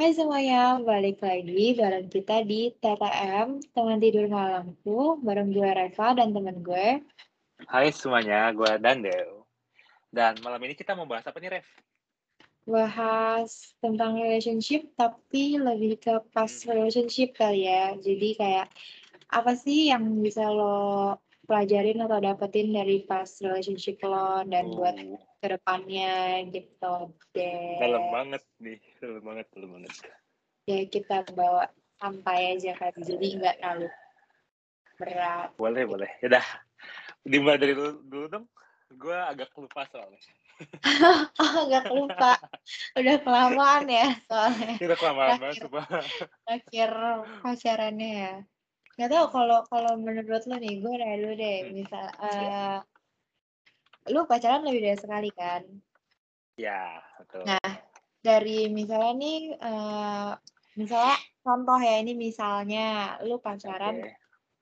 [0.00, 6.32] Hai semuanya, balik lagi bareng kita di TTM, teman tidur malamku, bareng gue Reva dan
[6.32, 7.04] temen gue.
[7.68, 9.44] Hai semuanya, gue Dandel.
[10.08, 11.68] Dan malam ini kita mau bahas apa nih, Rev?
[12.64, 16.80] Bahas tentang relationship, tapi lebih ke past Hmm.
[16.80, 17.92] relationship kali ya.
[18.00, 18.72] Jadi kayak,
[19.28, 25.29] apa sih yang bisa lo pelajarin atau dapetin dari past relationship lo dan buat Oh,
[25.40, 27.80] ke depannya gitu deh.
[27.80, 29.92] dalam banget nih, dalam banget, dalam banget.
[30.68, 31.64] Ya kita bawa
[31.96, 33.88] santai aja kan, jadi nggak terlalu
[35.00, 35.48] berat.
[35.56, 36.10] Boleh, boleh.
[36.20, 36.44] Yaudah,
[37.24, 38.46] dimulai dari dulu, dulu dong.
[38.92, 40.20] Gue agak lupa soalnya.
[41.40, 42.36] Oh, nggak lupa.
[42.92, 44.76] Udah kelamaan ya soalnya.
[44.76, 45.64] Kita kelamaan banget.
[46.44, 46.90] Terakhir
[47.40, 48.34] pacarannya ya.
[49.00, 51.58] Nggak tahu kalau kalau menurut lo nih, gue dulu deh.
[51.64, 51.72] Hmm.
[51.72, 52.76] Misal, eh
[54.10, 55.62] lu pacaran lebih dari sekali kan?
[56.60, 57.48] Ya, betul.
[57.48, 57.70] Nah,
[58.20, 60.30] dari misalnya nih, eh
[60.76, 64.12] misalnya contoh ya ini misalnya lu pacaran, Oke.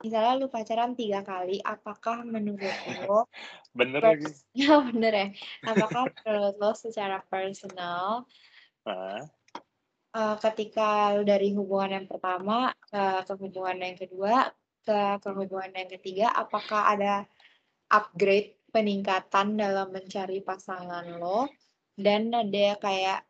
[0.04, 3.26] misalnya lu pacaran tiga kali, apakah menurut lo
[3.74, 4.26] Bener lagi.
[4.26, 5.28] pers- ya bener ya,
[5.66, 8.26] apakah menurut lo secara personal
[8.86, 9.20] Hah?
[10.14, 14.34] eh, ketika lu dari hubungan yang pertama ke, ke hubungan yang kedua
[14.86, 17.26] ke, ke hubungan yang ketiga apakah ada
[17.92, 21.48] upgrade peningkatan dalam mencari pasangan lo
[21.96, 23.20] dan ada kayak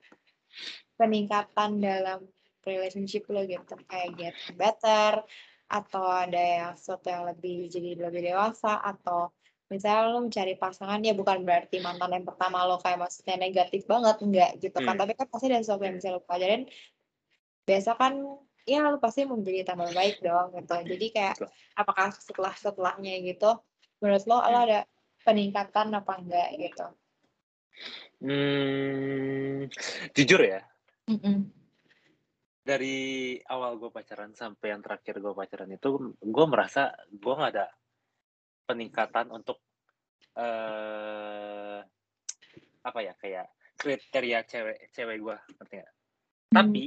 [0.99, 2.27] peningkatan dalam
[2.67, 3.79] relationship lo gitu.
[3.87, 5.23] Kayak get better
[5.69, 9.29] atau ada yang sesuatu yang lebih jadi lebih dewasa atau
[9.69, 14.17] misalnya lo mencari pasangan ya bukan berarti mantan yang pertama lo kayak maksudnya negatif banget
[14.25, 14.97] enggak gitu kan.
[14.97, 15.01] Hmm.
[15.05, 16.65] tapi kan pasti ada sesuatu yang bisa lo pelajarin.
[17.69, 18.13] Biasa kan
[18.65, 20.77] ya lo pasti menjadi tambah baik dong gitu.
[20.89, 21.37] Jadi kayak
[21.77, 23.61] apakah setelah setelahnya gitu
[24.01, 24.65] menurut lo lo Hmm.
[24.67, 24.81] ada
[25.29, 26.89] peningkatan apa enggak gitu
[28.19, 29.71] Hmm,
[30.11, 30.59] jujur ya,
[31.07, 31.47] Mm-mm.
[32.67, 37.71] dari awal gue pacaran sampai yang terakhir gue pacaran itu, gue merasa gue nggak ada
[38.67, 39.63] peningkatan untuk
[40.35, 41.79] eh
[42.83, 43.47] apa ya kayak
[43.79, 45.95] kriteria cewek cewek gue ngerti nggak?
[46.51, 46.83] Tapi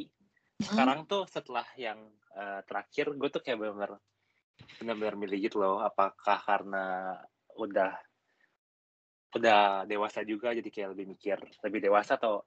[0.59, 3.91] sekarang tuh setelah yang eh, terakhir gue tuh kayak benar-benar
[4.83, 5.79] benar-benar milih gitu loh.
[5.79, 7.15] Apakah karena
[7.55, 7.95] udah
[9.31, 12.43] udah dewasa juga jadi kayak lebih mikir lebih dewasa atau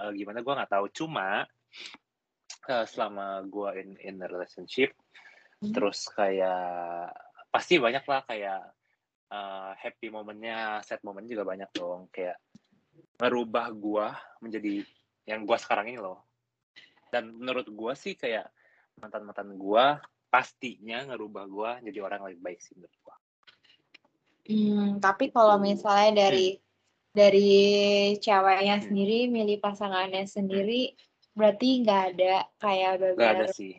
[0.00, 0.86] eh, gimana gue nggak tahu.
[0.92, 1.44] Cuma
[2.68, 4.92] eh, selama gue in in a relationship
[5.62, 5.70] Hmm.
[5.70, 7.14] terus kayak
[7.54, 8.62] pasti banyak lah kayak
[9.30, 12.34] eh, happy momennya, sad moment juga banyak dong kayak
[13.22, 14.82] ngerubah gua menjadi
[15.22, 16.26] yang gua sekarang ini loh.
[17.14, 18.50] Dan menurut gua sih kayak
[18.98, 23.16] mantan-mantan gua pastinya ngerubah gua jadi orang yang lebih baik sih menurut gua.
[24.42, 26.58] Hmm, tapi kalau misalnya dari
[27.14, 27.50] dari
[28.18, 28.84] ceweknya Hmm.
[28.90, 30.96] sendiri milih pasangannya sendiri
[31.36, 33.72] berarti nggak ada kayak Gak ada sih.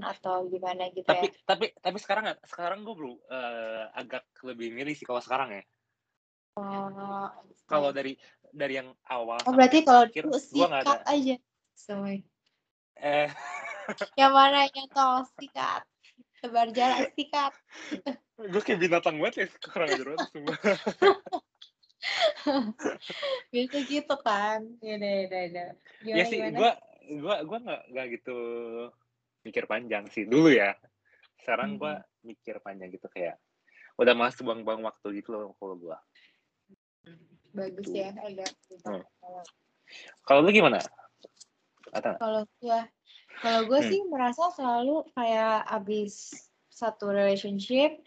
[0.00, 4.94] atau gimana gitu Tapi ya tapi tapi sekarang sekarang gua belum eh, agak lebih milih
[4.96, 5.62] sih kalau sekarang ya.
[6.56, 7.28] oh,
[7.68, 7.96] Kalau oke.
[7.96, 8.12] dari
[8.52, 10.96] dari yang awal Oh, berarti kalau dulu nggak ada.
[10.96, 11.34] sikat aja
[11.76, 12.14] semua
[13.02, 13.28] Eh
[14.16, 15.82] yang mana yang tol sikat
[16.42, 17.54] tebar jalan sikat.
[18.34, 20.56] Gue kayak binatang banget ya kurang ajar banget semua.
[23.54, 24.60] biasa gitu kan.
[24.82, 25.42] Ya udah ya udah
[26.02, 26.74] ya ya sih gua
[27.22, 28.38] gua gua nggak nggak gitu
[29.46, 30.74] mikir panjang sih dulu ya.
[31.38, 33.38] Sekarang gua mikir panjang gitu kayak
[33.94, 36.02] udah mas buang-buang waktu gitu loh kalau gua.
[37.54, 37.94] Bagus Tuh.
[37.94, 38.46] ya ada
[38.82, 39.04] Hmm.
[40.24, 40.80] kalau lu gimana?
[41.92, 42.80] Kalau gue,
[43.40, 43.90] kalau gue Hmm.
[43.90, 46.34] sih merasa selalu kayak abis
[46.68, 48.02] satu relationship,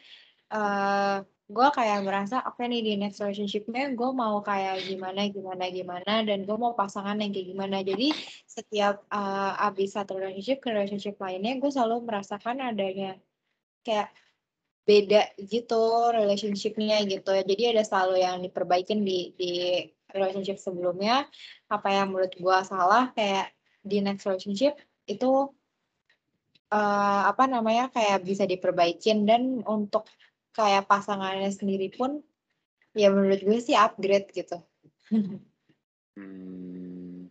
[0.54, 6.26] eh gue kayak merasa oke nih di next relationshipnya gue mau kayak gimana gimana gimana
[6.26, 7.78] dan gue mau pasangan yang kayak gimana.
[7.86, 8.10] Jadi
[8.50, 13.18] setiap eh, abis satu relationship ke relationship lainnya gue selalu merasakan adanya
[13.86, 14.10] kayak
[14.86, 17.44] beda gitu relationshipnya gitu ya.
[17.46, 19.52] Jadi ada selalu yang diperbaikin di di
[20.14, 21.30] relationship sebelumnya.
[21.70, 23.54] Apa yang menurut gue salah kayak
[23.86, 25.54] di next relationship itu
[26.74, 30.06] eh, apa namanya kayak bisa diperbaikin dan untuk
[30.56, 32.24] kayak pasangannya sendiri pun
[32.96, 34.56] ya menurut gue sih upgrade gitu
[36.16, 37.28] hmm,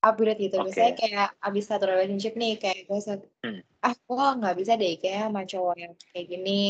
[0.00, 0.66] upgrade gitu Oke.
[0.72, 3.58] biasanya kayak abis satu relationship nih kayak gue se- Hmm.
[3.82, 6.60] ah gue nggak bisa deh kayak sama cowok yang kayak gini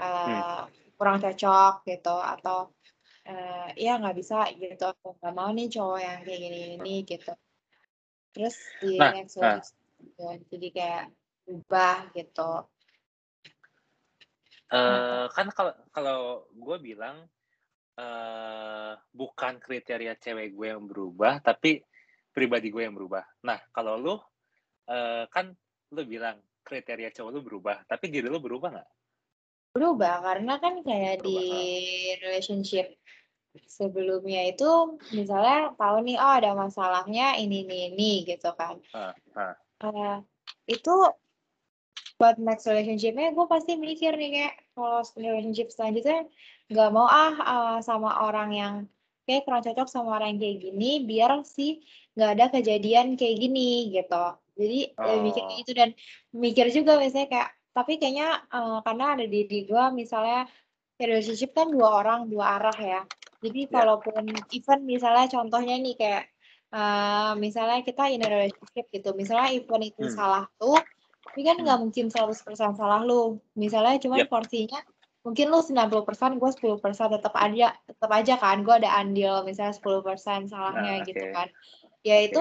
[0.00, 0.38] Hmm.
[0.38, 0.62] eh,
[0.98, 2.58] kurang cocok gitu atau
[3.28, 7.32] eh, ya nggak bisa gitu aku nggak mau nih cowok yang kayak gini ini gitu
[8.32, 9.60] terus di Nah, next nah.
[10.02, 10.22] Gitu.
[10.50, 11.04] jadi kayak
[11.48, 12.52] ubah gitu
[14.72, 16.18] eh kan kalau kalau
[16.52, 17.28] gue bilang
[17.96, 21.84] eh bukan kriteria cewek gue yang berubah tapi
[22.32, 23.22] pribadi gue yang berubah.
[23.44, 24.14] Nah, kalau lu
[24.88, 25.52] uh, kan
[25.92, 28.90] lu bilang kriteria cowok lu berubah, tapi diri lu berubah nggak?
[29.76, 31.38] Berubah karena kan kayak berubah, di
[32.24, 32.96] relationship
[33.68, 38.80] sebelumnya itu misalnya tahu nih oh ada masalahnya ini ini ini gitu kan.
[38.96, 39.54] Uh, uh.
[39.82, 40.22] Uh,
[40.70, 40.94] itu
[42.22, 46.30] buat next relationshipnya gue pasti mikir nih kayak kalau relationship selanjutnya
[46.70, 48.74] nggak mau ah uh, sama orang yang
[49.26, 51.82] kayak kurang cocok sama orang yang kayak gini biar sih
[52.14, 54.24] nggak ada kejadian kayak gini gitu
[54.54, 55.06] jadi oh.
[55.08, 55.90] ya, mikir gitu dan
[56.30, 60.46] mikir juga misalnya kayak tapi kayaknya uh, karena ada di di gue misalnya
[61.00, 63.02] relationship kan dua orang dua arah ya
[63.42, 63.72] jadi yeah.
[63.72, 66.22] kalaupun event misalnya contohnya nih kayak
[66.72, 70.14] uh, misalnya kita in a relationship gitu misalnya event itu hmm.
[70.16, 70.80] salah tuh
[71.22, 71.84] tapi kan nggak hmm.
[71.86, 74.28] mungkin 100% salah lu misalnya cuma yep.
[74.28, 74.80] porsinya
[75.22, 76.82] mungkin lu 90% gue 10%
[77.14, 81.46] tetap aja tetap aja kan gue ada andil misalnya 10% salahnya nah, gitu kan
[82.02, 82.26] ya okay.
[82.26, 82.40] itu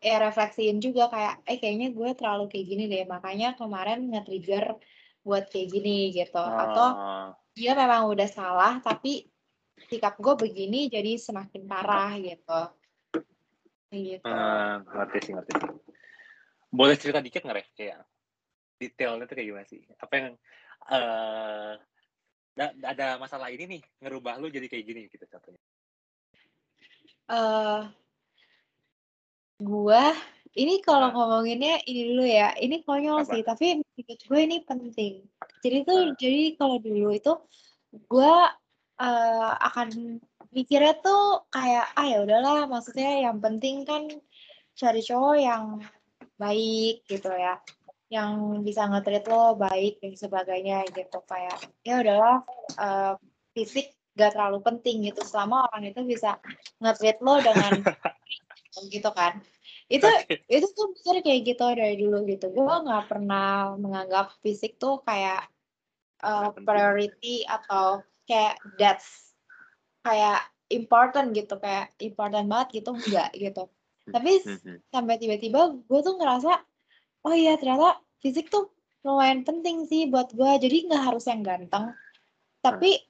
[0.00, 4.80] ya refleksiin juga kayak eh kayaknya gue terlalu kayak gini deh makanya kemarin nge-trigger
[5.20, 6.48] buat kayak gini gitu oh.
[6.48, 6.88] atau
[7.52, 9.28] dia memang udah salah tapi
[9.92, 12.60] sikap gue begini jadi semakin parah gitu
[13.90, 15.70] gitu uh, ngerti sih ngerti sih
[16.70, 17.98] boleh cerita dikit nggak kayak
[18.78, 20.26] detailnya tuh kayak gimana sih apa yang
[20.88, 21.72] uh,
[22.86, 25.62] ada masalah ini nih ngerubah lu jadi kayak gini gitu contohnya
[27.30, 27.90] uh,
[29.60, 30.14] gua
[30.58, 31.14] ini kalau nah.
[31.14, 33.30] ngomonginnya ini dulu ya, ini konyol Apa?
[33.30, 35.12] sih, tapi menurut gue ini penting.
[35.62, 36.16] Jadi tuh, nah.
[36.18, 37.32] jadi kalau dulu itu
[37.94, 38.34] gue
[38.98, 40.18] uh, akan
[40.50, 44.10] mikirnya tuh kayak ah ya udahlah, maksudnya yang penting kan
[44.74, 45.64] cari cowok yang
[46.40, 47.62] baik gitu ya,
[48.10, 52.42] yang bisa nge lo baik dan sebagainya gitu kayak ya udahlah
[52.80, 53.14] uh,
[53.54, 55.22] fisik gak terlalu penting gitu.
[55.22, 56.42] Selama orang itu bisa
[56.82, 57.72] nge lo dengan
[58.94, 59.38] gitu kan.
[59.90, 60.06] Itu
[60.46, 62.50] itu tuh mikir kayak gitu dari dulu gitu.
[62.54, 65.50] Gue nggak pernah menganggap fisik tuh kayak
[66.22, 69.29] uh, priority atau kayak that's
[70.00, 73.64] kayak important gitu kayak important banget gitu enggak gitu
[74.10, 74.78] tapi hmm.
[74.90, 76.52] sampai tiba-tiba gue tuh ngerasa
[77.26, 78.72] oh iya ternyata fisik tuh
[79.04, 81.94] lumayan penting sih buat gue jadi nggak harus yang ganteng
[82.60, 83.00] tapi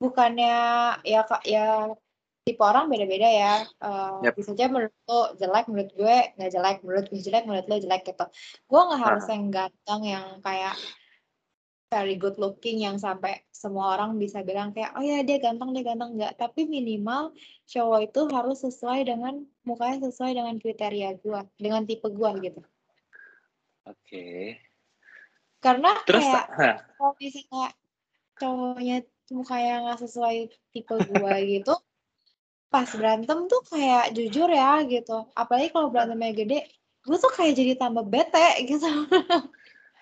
[0.00, 0.56] bukannya
[1.04, 1.92] ya ya
[2.40, 3.54] tipe orang beda-beda ya.
[3.78, 4.34] Uh, yep.
[4.34, 8.02] Bisa aja menurut lo jelek, menurut gue nggak jelek, menurut gue jelek, menurut lo jelek
[8.08, 8.26] gitu.
[8.66, 9.30] Gue nggak harus uh.
[9.30, 10.74] yang ganteng yang kayak
[11.90, 15.82] very good looking yang sampai semua orang bisa bilang kayak oh ya dia ganteng dia
[15.82, 17.34] ganteng nggak tapi minimal
[17.66, 22.62] cowok itu harus sesuai dengan mukanya sesuai dengan kriteria gue dengan tipe gue gitu
[23.90, 24.62] oke okay.
[25.58, 26.76] karena Terus, kayak huh.
[26.94, 27.68] kalau misalnya
[28.38, 28.96] cowoknya
[29.34, 30.36] mukanya nggak sesuai
[30.70, 31.74] tipe gue gitu
[32.70, 36.58] pas berantem tuh kayak jujur ya gitu apalagi kalau berantemnya gede
[37.02, 38.86] gue tuh kayak jadi tambah bete gitu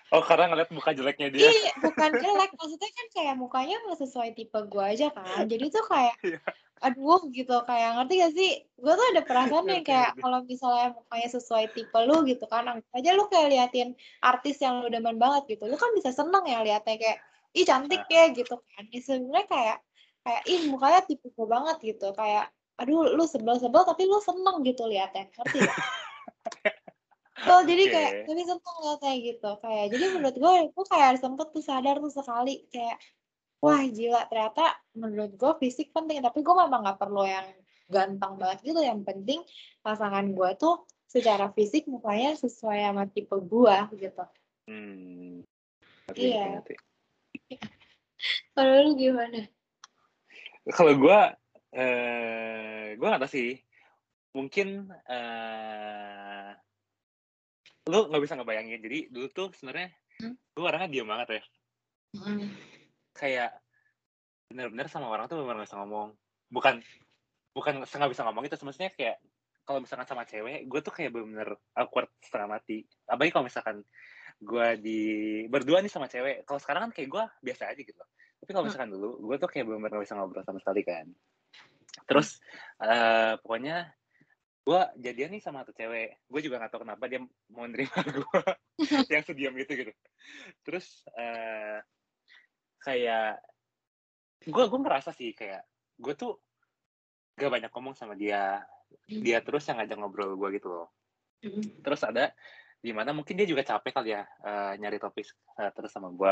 [0.09, 1.49] oh karena ngeliat muka jeleknya dia.
[1.49, 5.45] Iya bukan jelek maksudnya kan kayak mukanya nggak sesuai tipe gue aja kan.
[5.45, 6.39] Jadi tuh kayak iya.
[6.81, 7.55] aduh gitu.
[7.65, 8.51] Kayak ngerti gak sih?
[8.79, 12.91] Gue tuh ada perasaan yang kayak kalau misalnya mukanya sesuai tipe lu gitu kan anggap
[12.97, 13.89] aja lu kayak liatin
[14.23, 17.17] artis yang lu demen banget gitu lu kan bisa seneng ya liatnya kayak
[17.53, 18.83] ih cantik ya gitu kan.
[18.89, 19.77] Ya, sebenarnya kayak
[20.25, 22.13] kayak ih mukanya tipe gue banget gitu.
[22.17, 25.29] Kayak aduh lu sebel-sebel tapi lu seneng gitu liatnya.
[25.35, 25.77] Ngerti gak?
[27.45, 27.93] so jadi okay.
[27.93, 32.11] kayak tapi seneng liatnya gitu kayak jadi menurut gue gue kayak sempet tuh sadar tuh
[32.11, 32.97] sekali kayak
[33.59, 37.47] wah gila ternyata menurut gue fisik penting tapi gue memang nggak perlu yang
[37.89, 39.41] ganteng banget gitu yang penting
[39.81, 44.23] pasangan gue tuh secara fisik mukanya sesuai sama tipe gue gitu
[44.69, 45.41] hmm.
[46.13, 46.61] iya
[48.55, 49.49] kalau lu gimana
[50.69, 51.19] kalau gue
[51.73, 53.57] eh gue gak tau sih
[54.37, 56.53] mungkin uh,
[57.89, 58.79] lu nggak bisa ngebayangin.
[58.85, 59.89] Jadi dulu tuh sebenarnya
[60.21, 60.35] hmm?
[60.53, 61.43] gue orangnya diam banget ya.
[62.09, 62.49] Hmm.
[63.13, 63.53] kayak
[64.49, 66.13] bener-bener sama orang tuh bener-bener bisa ngomong.
[66.49, 66.81] Bukan
[67.53, 69.17] bukan nggak bisa ngomong itu maksudnya kayak
[69.65, 72.85] kalau misalkan sama cewek gue tuh kayak bener-bener awkward setengah mati.
[73.05, 73.77] Apalagi kalau misalkan
[74.39, 75.01] gue di
[75.49, 76.45] berdua nih sama cewek.
[76.45, 78.03] Kalau sekarang kan kayak gue biasa aja gitu.
[78.39, 78.69] Tapi kalau hmm.
[78.71, 81.05] misalkan dulu gue tuh kayak bener-bener gak bisa ngobrol sama sekali kan.
[82.09, 82.41] Terus
[82.81, 83.93] uh, pokoknya
[84.69, 86.21] gue jadian nih sama tuh cewek.
[86.29, 87.89] Gue juga gak tahu kenapa dia mau nerima
[88.21, 88.41] gue
[89.13, 89.93] yang sediam gitu gitu.
[90.61, 91.81] Terus uh,
[92.85, 93.41] kayak
[94.45, 95.65] gue gue merasa sih kayak
[95.97, 96.37] gue tuh
[97.33, 98.61] gak banyak ngomong sama dia.
[99.09, 100.87] Dia terus yang ngajak ngobrol gue gitu loh.
[101.81, 102.29] Terus ada
[102.77, 105.27] di mana mungkin dia juga capek kali ya uh, nyari topik
[105.59, 106.31] uh, terus sama gue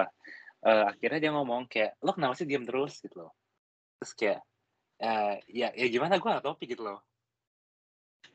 [0.63, 3.01] uh, akhirnya dia ngomong kayak lo kenapa sih diam terus?
[3.01, 3.33] gitu loh.
[3.97, 4.39] Terus kayak
[5.01, 6.21] uh, ya ya gimana?
[6.21, 7.01] Gue gak topik gitu loh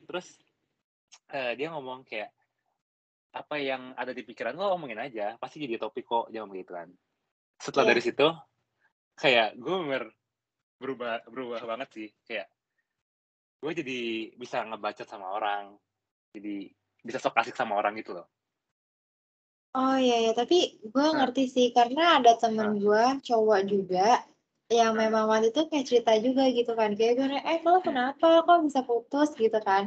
[0.05, 0.37] terus
[1.33, 2.31] uh, dia ngomong kayak
[3.33, 5.35] apa yang ada di pikiran lo omongin aja.
[5.41, 6.29] Pasti jadi topik kok.
[6.29, 6.89] Jangan begitu kan.
[7.57, 7.91] Setelah yeah.
[7.91, 8.27] dari situ
[9.13, 10.03] kayak gue bener
[10.77, 12.09] berubah berubah banget sih.
[12.29, 12.47] Kayak
[13.63, 13.99] gue jadi
[14.37, 15.73] bisa ngebaca sama orang.
[16.33, 16.69] Jadi
[17.01, 18.29] bisa sok asik sama orang gitu loh.
[19.73, 21.25] Oh iya ya tapi gue nah.
[21.25, 21.67] ngerti sih.
[21.73, 22.77] Karena ada temen nah.
[22.77, 24.21] gue cowok juga
[24.71, 26.89] yang memang waktu itu kayak cerita juga gitu kan.
[26.97, 28.25] Kayak gue eh lo kenapa?
[28.45, 29.29] Kok bisa putus?
[29.43, 29.83] gitu kan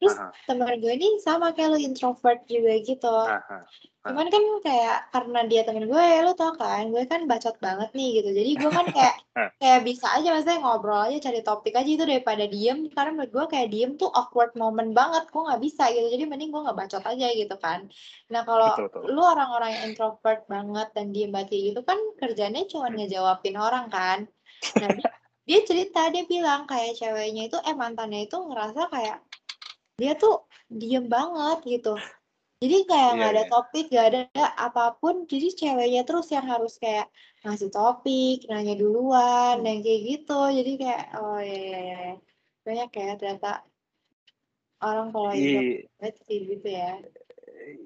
[0.00, 0.32] Terus uh -huh.
[0.48, 3.12] temen gue ini sama kayak lo introvert juga gitu.
[3.12, 3.62] Uh -huh.
[4.00, 7.92] Cuman kan kayak karena dia temen gue, ya lo tau kan, gue kan bacot banget
[7.92, 8.32] nih gitu.
[8.32, 9.16] Jadi gue kan kayak
[9.60, 12.88] kayak bisa aja maksudnya ngobrol aja cari topik aja itu daripada diem.
[12.88, 15.28] Karena menurut gue kayak diem tuh awkward moment banget.
[15.28, 16.08] Gue nggak bisa gitu.
[16.16, 17.92] Jadi mending gue nggak bacot aja gitu kan.
[18.32, 18.72] Nah kalau
[19.04, 23.04] lu orang-orang yang introvert banget dan diem banget gitu kan kerjanya cuma hmm.
[23.04, 24.24] ngejawabin orang kan.
[24.80, 24.88] Nah
[25.44, 29.18] dia cerita dia bilang kayak ceweknya itu eh mantannya itu ngerasa kayak
[30.00, 31.94] dia tuh diem banget gitu.
[32.60, 33.52] Jadi kayak nggak yeah, ada yeah.
[33.52, 34.20] topik gak ada
[34.56, 37.08] apa pun jadi ceweknya terus yang harus kayak
[37.40, 40.40] ngasih topik nanya duluan dan kayak gitu.
[40.60, 42.00] Jadi kayak oh ya ya ya
[42.64, 43.64] banyak kayak ternyata
[44.84, 45.88] orang kalau itu
[46.28, 47.00] sih gitu ya.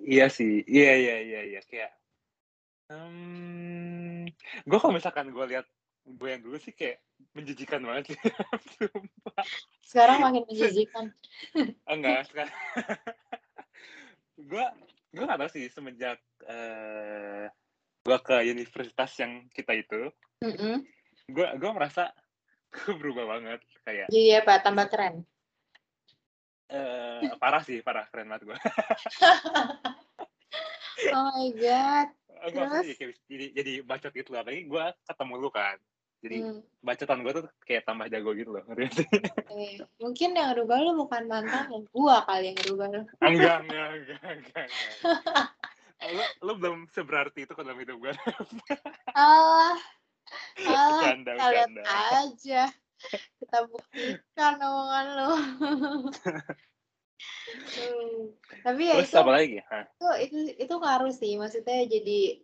[0.03, 0.67] Iya sih.
[0.67, 1.61] Iya iya iya iya.
[1.71, 1.95] Kayak
[2.91, 4.27] um,
[4.67, 5.67] gue kalau misalkan gue lihat
[6.03, 6.99] gue yang dulu sih kayak
[7.35, 8.19] menjijikan banget sih.
[9.91, 11.11] sekarang makin menjijikan.
[11.93, 12.55] Enggak, sekarang.
[14.51, 14.67] gue
[15.15, 17.47] gue gak tau sih semenjak uh,
[18.03, 20.11] gue ke universitas yang kita itu,
[20.43, 21.55] gue mm -hmm.
[21.59, 22.11] gue merasa
[22.75, 24.11] gue berubah banget kayak.
[24.11, 25.23] Iya pak, tambah keren.
[26.71, 28.59] Uh, parah sih, parah keren banget gue.
[31.15, 32.09] oh my god.
[32.45, 32.85] Terus?
[32.99, 34.43] Jadi, jadi, jadi bacot gitu lah.
[34.45, 35.79] Apalagi gue ketemu lu kan
[36.25, 36.61] jadi hmm.
[36.81, 41.69] bacotan gue tuh kayak tambah jago gitu loh eh, mungkin yang rubah lu bukan mantan
[41.69, 45.49] yang gua kali yang rubah lu enggak enggak enggak enggak, enggak.
[46.17, 48.13] lo, lo belum seberarti itu ke dalam hidup gue
[49.13, 49.77] Allah
[50.65, 51.71] Allah bercanda, kita lihat
[52.17, 52.63] aja
[53.41, 55.33] kita buktikan omongan lo
[57.77, 58.33] hmm.
[58.65, 59.57] tapi ya Terus itu, apa lagi?
[59.69, 59.85] Hah?
[59.93, 62.41] itu itu itu ngaruh sih maksudnya jadi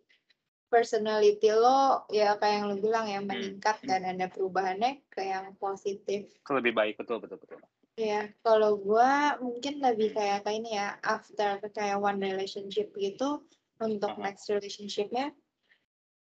[0.71, 3.35] personality lo ya kayak yang lo bilang yang hmm.
[3.35, 6.31] meningkat dan ada perubahannya ke yang positif.
[6.47, 7.59] Ke lebih baik betul betul betul.
[7.99, 9.13] Ya, kalau gue
[9.45, 13.45] mungkin lebih kayak kayak ini ya after kayak one relationship gitu
[13.83, 14.25] untuk uh -huh.
[14.25, 15.37] next relationshipnya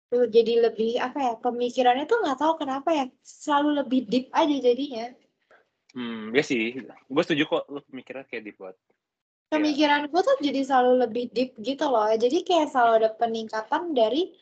[0.08, 4.56] tuh jadi lebih apa ya pemikirannya tuh nggak tahu kenapa ya selalu lebih deep aja
[4.56, 5.12] jadinya.
[5.92, 8.78] Hmm, ya sih, gue setuju kok lo pemikiran kayak deep banget.
[9.48, 9.64] Iya.
[9.64, 12.12] Pemikiran gue tuh jadi selalu lebih deep gitu loh.
[12.12, 14.36] Jadi kayak selalu ada peningkatan dari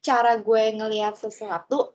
[0.00, 1.92] cara gue ngelihat sesuatu,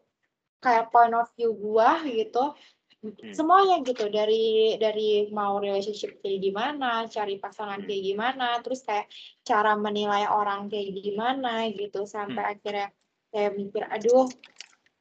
[0.62, 1.90] kayak point of view gue
[2.22, 2.54] gitu.
[3.02, 3.34] Hmm.
[3.34, 7.88] Semuanya gitu dari dari mau relationship kayak gimana, cari pasangan hmm.
[7.90, 9.10] kayak gimana, terus kayak
[9.42, 12.54] cara menilai orang kayak gimana gitu sampai hmm.
[12.54, 12.88] akhirnya
[13.34, 14.30] kayak mikir aduh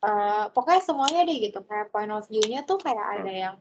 [0.03, 3.57] uh, pokoknya semuanya deh gitu kayak point of view-nya tuh kayak ada yang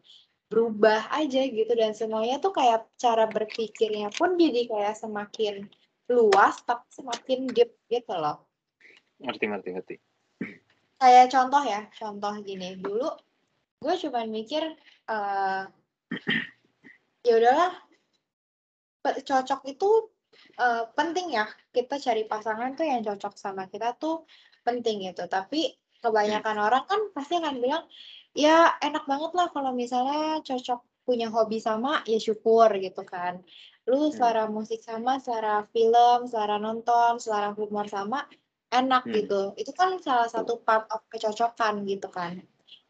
[0.53, 5.65] berubah aja gitu dan semuanya tuh kayak cara berpikirnya pun jadi kayak semakin
[6.13, 8.45] luas tapi semakin deep gitu loh.
[9.17, 9.95] Ngerti ngerti ngerti.
[11.01, 13.09] Kayak contoh ya, contoh gini dulu
[13.83, 14.63] gue cuma mikir
[15.11, 15.67] uh,
[17.27, 17.75] ya udahlah
[19.03, 19.89] cocok itu
[20.63, 24.23] uh, penting ya kita cari pasangan tuh yang cocok sama kita tuh
[24.63, 26.65] penting gitu tapi kebanyakan hmm.
[26.71, 27.83] orang kan pasti akan bilang
[28.33, 33.43] ya enak banget lah kalau misalnya cocok punya hobi sama ya syukur gitu kan
[33.85, 34.15] lu hmm.
[34.15, 38.25] selera musik sama selera film selera nonton selera humor sama
[38.73, 39.13] enak hmm.
[39.13, 42.41] gitu itu kan salah satu part of kecocokan gitu kan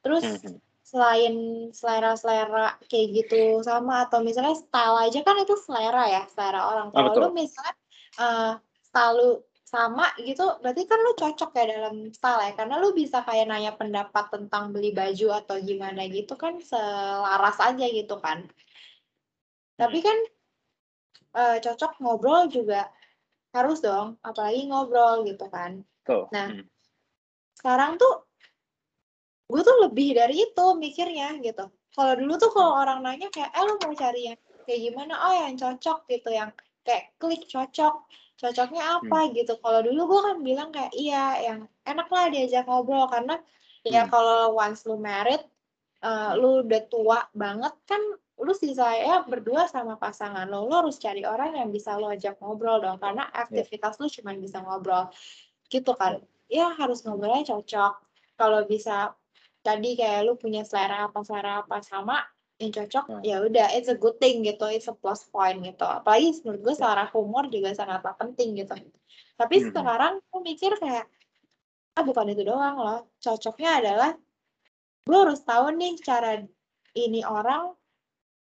[0.05, 0.61] terus hmm.
[0.85, 1.35] selain
[1.73, 6.95] selera-selera kayak gitu sama atau misalnya style aja kan itu selera ya selera orang ah,
[6.95, 7.73] kalau oh, lu misalnya
[8.21, 8.53] uh,
[8.85, 9.41] style
[9.73, 12.51] sama gitu berarti kan lu cocok ya dalam style ya.
[12.53, 17.85] Karena lu bisa kayak nanya pendapat tentang beli baju atau gimana gitu kan selaras aja
[17.89, 18.45] gitu kan.
[19.73, 20.17] Tapi kan
[21.33, 22.85] uh, cocok ngobrol juga.
[23.49, 25.81] Harus dong apalagi ngobrol gitu kan.
[26.03, 26.27] Tuh.
[26.35, 26.67] nah hmm.
[27.55, 28.27] sekarang tuh
[29.47, 31.65] gue tuh lebih dari itu mikirnya gitu.
[31.93, 34.39] Kalau dulu tuh kalau orang nanya kayak eh lu mau cari yang
[34.69, 35.13] kayak gimana?
[35.17, 36.53] Oh yang cocok gitu yang
[36.85, 38.05] kayak klik cocok
[38.43, 39.31] cocoknya apa hmm.
[39.39, 43.39] gitu kalau dulu gue kan bilang kayak iya yang enak lah diajak ngobrol karena
[43.87, 43.95] ya hmm.
[43.95, 45.39] ya kalau once lu married
[46.03, 48.03] uh, lu udah tua banget kan
[48.43, 52.35] lu sih saya berdua sama pasangan lo lu harus cari orang yang bisa lo ajak
[52.43, 53.47] ngobrol dong karena ya.
[53.47, 54.01] aktivitas yeah.
[54.03, 55.07] lu cuma bisa ngobrol
[55.71, 56.19] gitu kan
[56.51, 57.93] ya harus ngobrolnya cocok
[58.35, 59.15] kalau bisa
[59.63, 62.19] tadi kayak lu punya selera apa selera apa sama
[62.61, 63.23] yang cocok Hmm.
[63.25, 66.75] ya udah it's a good thing gitu it's a plus point gitu apalagi menurut gue
[66.77, 68.77] selera humor juga sangatlah penting gitu
[69.35, 69.73] tapi Mhm.
[69.73, 71.09] sekarang gue mikir kayak
[71.97, 74.11] ah bukan itu doang loh cocoknya adalah
[75.03, 76.41] gue harus tahu nih cara
[76.93, 77.73] ini orang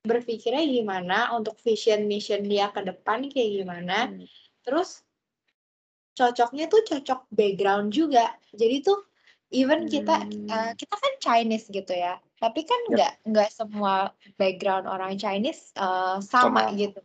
[0.03, 4.25] berpikirnya gimana untuk vision mission dia ke depan kayak gimana Hmm.
[4.65, 5.05] terus
[6.13, 9.00] cocoknya tuh cocok background juga jadi tuh
[9.53, 10.50] even kita Hmm.
[10.50, 16.19] eh, kita kan Chinese gitu ya tapi kan nggak nggak semua background orang Chinese eh,
[16.19, 16.75] sama, Sama.
[16.75, 17.00] gitu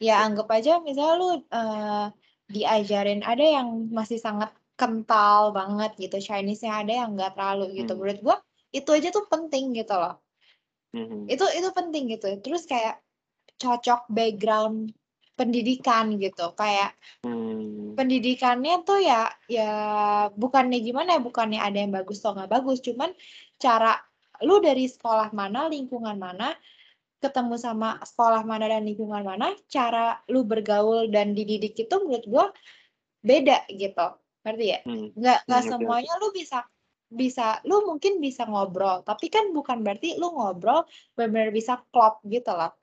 [0.00, 2.06] ya anggap aja misalnya lu eh,
[2.48, 4.48] diajarin ada yang masih sangat
[4.80, 8.00] kental banget gitu Chinese-nya ada yang nggak terlalu gitu Hmm.
[8.00, 8.36] menurut gua
[8.72, 10.16] itu aja tuh penting gitu loh
[10.96, 11.28] Mhm.
[11.28, 13.00] itu itu penting gitu terus kayak
[13.60, 14.96] cocok background
[15.36, 17.92] pendidikan gitu kayak Hmm.
[17.96, 19.70] pendidikannya tuh ya ya
[20.32, 23.12] bukannya gimana ya bukannya ada yang bagus atau nggak bagus cuman
[23.60, 23.96] cara
[24.42, 26.54] lu dari sekolah mana lingkungan mana
[27.22, 32.46] ketemu sama sekolah mana dan lingkungan mana cara lu bergaul dan dididik itu menurut gua
[33.22, 34.08] beda gitu.
[34.42, 34.78] Ngerti ya?
[34.82, 35.14] Hmm.
[35.14, 36.66] nggak nggak Hmm, semuanya lu bisa
[37.12, 40.82] bisa lu mungkin bisa ngobrol tapi kan bukan berarti lu ngobrol
[41.14, 42.74] benar-benar bisa klop gitu loh.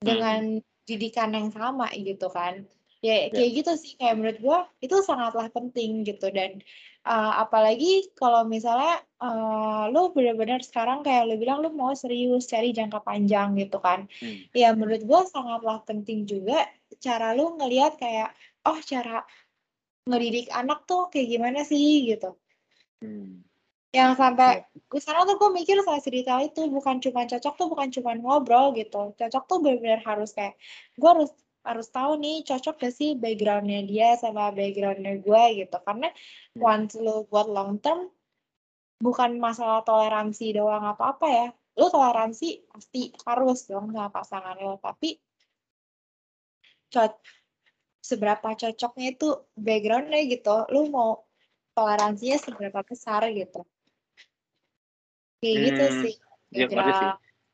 [0.00, 2.64] Dengan didikan yang sama gitu kan
[3.00, 6.28] ya kayak gitu sih kayak menurut gua itu sangatlah penting gitu.
[6.28, 6.60] Dan
[7.08, 12.76] uh, apalagi kalau misalnya uh, lu benar-benar sekarang kayak lu bilang lu mau serius cari
[12.76, 14.04] jangka panjang gitu kan.
[14.20, 14.44] Hmm.
[14.52, 16.68] ya menurut gua sangatlah penting juga
[17.00, 18.36] cara lu ngelihat kayak
[18.68, 19.24] oh cara
[20.08, 22.36] ngedidik anak tuh kayak gimana sih gitu.
[23.00, 23.40] Hmm.
[23.90, 27.90] yang sampai gue sekarang tuh gue mikir soal cerita itu bukan cuma cocok tuh bukan
[27.90, 29.10] cuma ngobrol gitu.
[29.18, 30.54] Cocok tuh benar-benar harus kayak
[30.94, 36.08] gue harus harus tahu nih cocok gak sih backgroundnya dia sama backgroundnya gue gitu karena
[36.56, 36.66] Hmm.
[36.66, 38.10] once lu buat long term
[38.98, 41.46] bukan masalah toleransi doang apa apa ya
[41.78, 45.16] lu toleransi pasti harus dong sama pasangan lo tapi
[46.90, 47.16] cocok
[48.00, 51.22] seberapa cocoknya itu backgroundnya gitu lu mau
[51.76, 53.62] toleransinya seberapa besar gitu
[55.40, 56.14] kayak gitu Hmm, sih
[56.52, 57.10] iya, ngerti sih.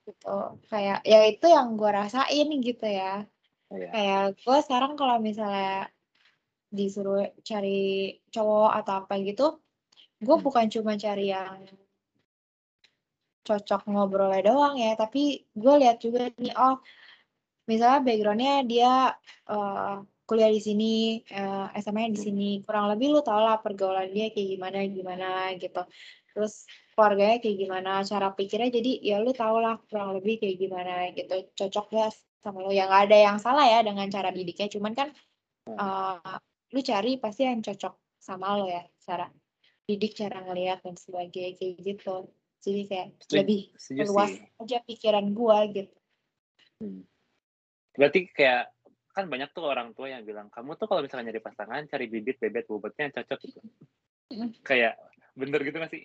[0.06, 0.36] Gitu
[0.70, 3.26] kayak ya itu yang gue rasain gitu ya
[3.66, 3.88] Iya.
[3.90, 5.90] kayak gue sekarang kalau misalnya
[6.70, 9.46] disuruh cari cowok atau apa gitu
[10.22, 10.44] gue Hmm.
[10.44, 11.66] bukan cuma cari yang
[13.46, 16.82] cocok ngobrolnya doang ya tapi gue lihat juga nih oh
[17.70, 19.14] misalnya backgroundnya dia
[19.46, 19.94] eh,
[20.26, 24.58] kuliah di sini eh, SMA di sini kurang lebih lu tau lah pergaulan dia kayak
[24.58, 25.26] gimana gimana
[25.62, 25.82] gitu
[26.34, 30.92] terus keluarganya kayak gimana cara pikirnya jadi ya lu tau lah kurang lebih kayak gimana
[31.14, 32.10] gitu cocok gak
[32.46, 34.70] sama lu yang nggak ada yang salah ya dengan cara didiknya.
[34.70, 35.10] Cuman kan
[35.66, 36.36] eh,
[36.70, 39.26] lu cari pasti yang cocok sama lo ya cara
[39.86, 42.30] didik cara ngeliat dan sebagainya kayak gitu.
[42.62, 43.60] Jadi kayak Setuju- lebih
[44.06, 44.30] luas
[44.62, 45.94] aja pikiran gua gitu.
[46.78, 47.02] Hmm.
[47.94, 48.70] Berarti kayak
[49.10, 52.36] kan banyak tuh orang tua yang bilang kamu tuh kalau misalnya nyari pasangan cari bibit
[52.36, 53.38] bebet bobotnya yang cocok.
[53.42, 53.58] Gitu.
[54.66, 54.98] Kayak
[55.38, 56.04] bener gitu gak sih?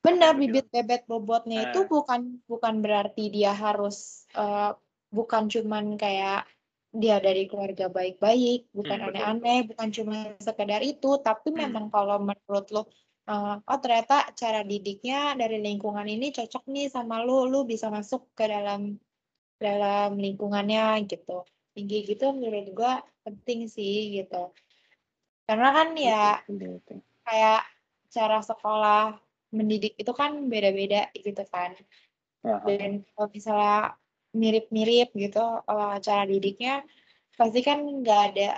[0.00, 1.88] Benar, lu bibit bebet bobotnya itu Ah.
[1.88, 4.72] bukan bukan berarti dia harus eh,
[5.10, 6.46] bukan cuman kayak
[6.90, 11.70] dia dari keluarga baik-baik, bukan Hmm, betul, aneh-aneh, bukan cuma sekedar itu, tapi Hmm.
[11.70, 12.82] memang kalau menurut lo
[13.30, 18.26] eh, oh ternyata cara didiknya dari lingkungan ini cocok nih sama lu, lu bisa masuk
[18.34, 18.98] ke dalam
[19.62, 21.46] dalam lingkungannya gitu.
[21.76, 24.50] Tinggi gitu menurut gua penting sih gitu.
[25.46, 26.98] Karena kan ya Betul, betul.
[27.22, 27.62] kayak
[28.10, 29.14] cara sekolah
[29.54, 31.74] mendidik itu kan beda-beda gitu kan
[32.42, 33.94] dan kalau misalnya
[34.36, 36.84] mirip-mirip gitu eh, cara didiknya
[37.34, 38.50] pasti kan nggak ada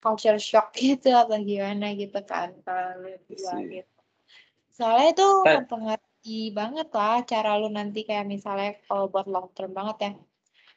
[0.00, 3.82] culture shock gitu atau gimana gitu kan kalau gua Iya.
[3.82, 4.00] gitu
[4.70, 9.72] soalnya itu Ta- mempengaruhi banget lah cara lu nanti kayak misalnya kalau buat long term
[9.76, 10.12] banget ya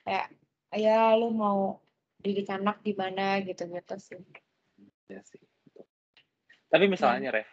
[0.04, 0.26] kayak
[0.74, 1.80] ya lu mau
[2.20, 4.20] didik anak di mana gitu gitu sih
[5.22, 5.42] sih.
[5.70, 5.86] betul.
[6.72, 7.50] Tapi misalnya Ref,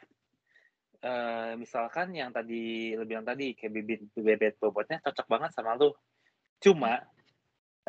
[1.04, 5.92] eh, misalkan yang tadi lu bilang tadi kayak bibit bebet bobotnya cocok banget sama lu.
[6.60, 7.02] Cuma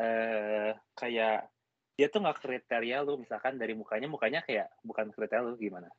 [0.00, 1.46] eh kayak
[1.94, 5.92] dia tuh nggak kriteria lu misalkan dari mukanya mukanya kayak bukan kriteria lu gimana?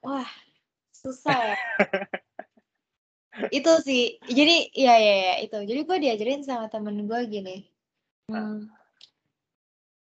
[0.00, 0.26] Wah,
[0.94, 1.56] susah ya.
[3.54, 4.18] itu sih.
[4.26, 5.58] Jadi, ya ya ya itu.
[5.62, 7.66] Jadi gue diajarin sama temen gue gini.
[8.30, 8.70] Hmm,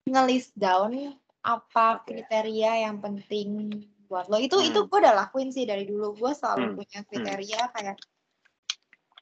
[0.09, 2.15] ngelis down apa Oke.
[2.15, 3.71] kriteria yang penting
[4.07, 4.39] buat lo.
[4.39, 4.69] Itu Hmm.
[4.71, 6.15] itu gue udah lakuin sih dari dulu.
[6.15, 6.77] Gue selalu Hmm.
[6.79, 7.97] punya kriteria kayak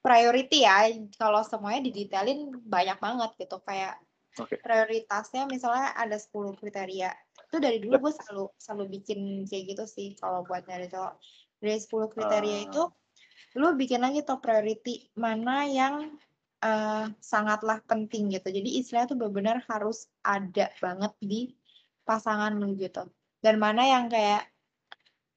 [0.00, 0.88] priority ya.
[1.16, 3.60] Kalau semuanya didetailin banyak banget gitu.
[3.64, 4.00] Kayak
[4.40, 4.56] Oke.
[4.60, 7.10] prioritasnya misalnya ada 10 kriteria.
[7.50, 11.14] Itu dari dulu gue selalu selalu bikin kayak gitu sih kalau buat nyari cowok.
[11.60, 12.66] Dari 10 kriteria Ah.
[12.66, 12.82] itu
[13.58, 16.14] lu bikin lagi top priority mana yang
[16.62, 18.48] uh, sangatlah penting gitu.
[18.52, 21.50] Jadi istilah tuh benar-benar harus ada banget di
[22.06, 23.06] pasangan lu gitu.
[23.40, 24.49] Dan mana yang kayak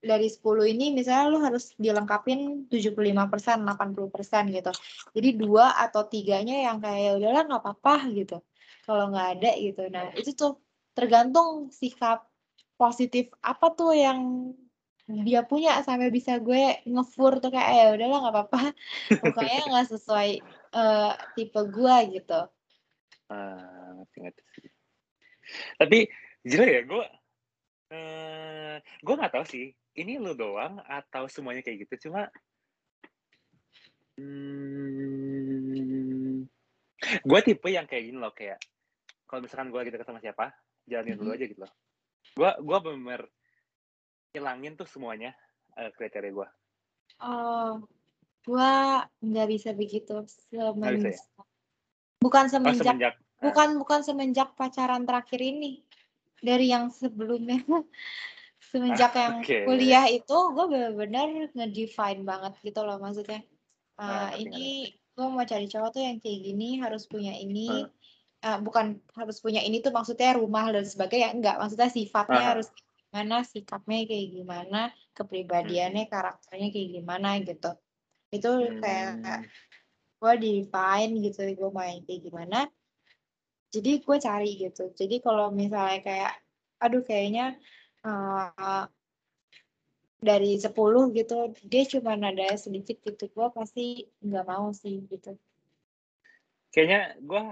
[0.03, 4.71] dari 10 ini misalnya lu harus dilengkapin 75%, 80% gitu.
[5.15, 8.37] Jadi dua atau tiganya yang kayak ya udahlah nggak apa-apa gitu.
[8.83, 9.83] Kalau nggak ada gitu.
[9.87, 10.59] Nah, itu tuh
[10.91, 12.27] tergantung sikap
[12.75, 14.51] positif apa tuh yang
[15.07, 18.61] dia punya sampai bisa gue ngefur tuh kayak ya udahlah nggak apa-apa.
[19.23, 20.29] Pokoknya nggak sesuai
[20.75, 22.41] uh, tipe gue gitu.
[23.31, 24.03] Uh,
[25.79, 26.11] Tapi
[26.43, 27.05] jujur ya gue
[27.95, 32.25] uh, gue nggak tahu sih ini lu doang atau semuanya kayak gitu cuma
[34.17, 35.53] hmm,
[37.03, 38.57] gue tipe yang kayak gini loh kayak
[39.29, 40.53] kalau misalkan gue lagi deket sama siapa
[40.85, 41.41] jalanin dulu mm-hmm.
[41.41, 41.73] aja gitu loh
[42.33, 43.21] gue gue bener
[44.33, 45.31] hilangin tuh semuanya
[45.77, 46.47] uh, kriteria gue
[47.21, 47.85] oh
[48.43, 48.73] gue
[49.23, 51.21] nggak bisa begitu semenjak ya?
[52.19, 53.77] bukan semenjak, oh, semenjak bukan uh.
[53.79, 55.85] bukan semenjak pacaran terakhir ini
[56.43, 57.63] dari yang sebelumnya
[58.73, 59.69] semenjak yang okay.
[59.69, 63.45] kuliah itu gue benar-benar ngedefine banget gitu loh maksudnya
[64.01, 67.85] uh, nah, ini gue mau cari cowok tuh yang kayak gini harus punya ini uh.
[68.43, 72.49] Uh, bukan harus punya ini tuh maksudnya rumah dan sebagainya enggak maksudnya sifatnya uh.
[72.57, 72.67] harus
[73.13, 74.81] gimana sikapnya kayak gimana
[75.13, 76.11] kepribadiannya hmm.
[76.11, 77.71] karakternya kayak gimana gitu
[78.33, 78.49] itu
[78.81, 79.41] kayak hmm.
[80.17, 82.59] gue define gitu gue main kayak gimana
[83.69, 86.33] jadi gue cari gitu jadi kalau misalnya kayak
[86.81, 87.53] aduh kayaknya
[88.03, 88.85] uh,
[90.23, 90.71] dari 10
[91.15, 91.37] gitu
[91.67, 93.27] dia cuma ada sedikit gitu.
[93.31, 95.35] Gue pasti nggak mau sih gitu.
[96.71, 97.43] Kayaknya gue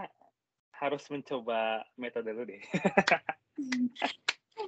[0.78, 2.62] harus mencoba metode lu deh.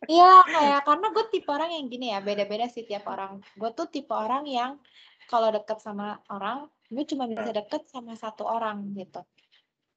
[0.09, 3.45] Iya kayak karena gue tipe orang yang gini ya beda-beda sih tiap orang.
[3.53, 4.81] Gue tuh tipe orang yang
[5.29, 9.23] kalau deket sama orang gue cuma bisa deket sama satu orang gitu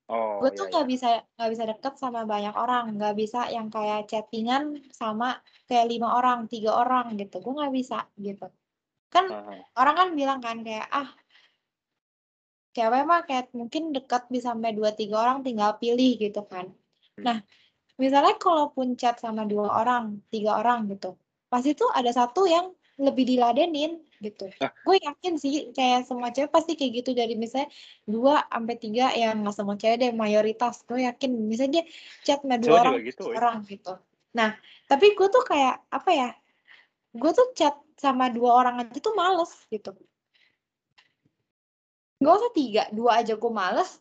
[0.07, 0.93] Oh, gue tuh iya, nggak iya.
[0.95, 6.15] bisa nggak bisa deket sama banyak orang, nggak bisa yang kayak chattingan sama kayak lima
[6.15, 7.43] orang, tiga orang gitu.
[7.43, 8.47] Gue nggak bisa gitu.
[9.11, 9.59] Kan uh-huh.
[9.75, 11.11] orang kan bilang kan kayak ah
[12.71, 16.71] cewek mah kayak mungkin deket bisa sampai dua tiga orang tinggal pilih gitu kan.
[17.19, 17.25] Hmm.
[17.27, 17.37] Nah
[17.99, 21.19] misalnya kalaupun chat sama dua orang, tiga orang gitu,
[21.51, 22.71] pasti tuh ada satu yang
[23.03, 24.51] lebih diladenin gitu.
[24.61, 24.73] Nah.
[24.85, 27.69] Gue yakin sih kayak semua cewek pasti kayak gitu dari misalnya
[28.05, 30.83] dua sampai tiga yang nggak semua cewek deh mayoritas.
[30.89, 31.85] Gue yakin misalnya dia
[32.25, 33.95] chat sama dua orang gitu, orang gitu.
[34.37, 36.31] Nah tapi gue tuh kayak apa ya?
[37.17, 39.97] Gue tuh chat sama dua orang aja tuh males gitu.
[42.17, 44.01] Gak usah tiga, dua aja gue males.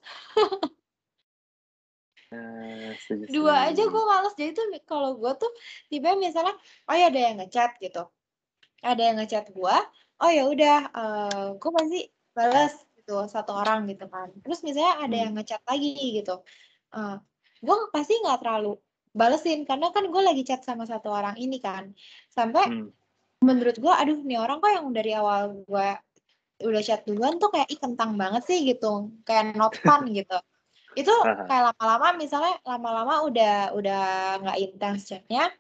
[2.36, 2.92] Uh,
[3.30, 5.52] dua aja gue males jadi tuh kalau gue tuh
[5.94, 6.58] tiba misalnya
[6.90, 8.02] oh ya ada yang ngechat gitu
[8.82, 9.76] ada yang ngechat gue
[10.22, 12.00] oh ya udah uh, eh, gue pasti
[12.36, 14.32] balas gitu satu orang gitu kan.
[14.44, 15.24] Terus misalnya ada hmm.
[15.28, 16.36] yang ngechat lagi gitu
[16.96, 17.16] uh, eh,
[17.64, 18.78] gue pasti nggak terlalu
[19.16, 21.92] balesin karena kan gue lagi chat sama satu orang ini kan.
[22.32, 22.90] Sampai hmm.
[23.44, 25.88] menurut gue aduh nih orang kok yang dari awal gue
[26.64, 29.12] udah chat duluan tuh kayak ih kentang banget sih gitu.
[29.28, 30.40] Kayak not fun gitu.
[30.96, 34.04] Itu kayak lama-lama misalnya lama-lama udah udah
[34.40, 35.52] nggak intens chatnya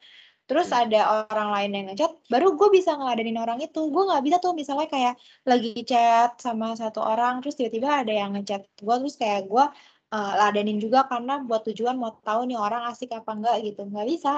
[0.46, 0.82] terus hmm.
[0.86, 3.82] ada orang lain yang ngechat baru gue bisa ngeladenin orang itu.
[3.90, 8.38] Gue nggak bisa tuh misalnya kayak lagi chat sama satu orang terus tiba-tiba ada yang
[8.38, 9.66] ngechat gue terus kayak gue
[10.14, 13.82] uh, ladenin juga karena buat tujuan mau tahu nih orang asik apa enggak gitu.
[13.90, 14.34] Nggak bisa.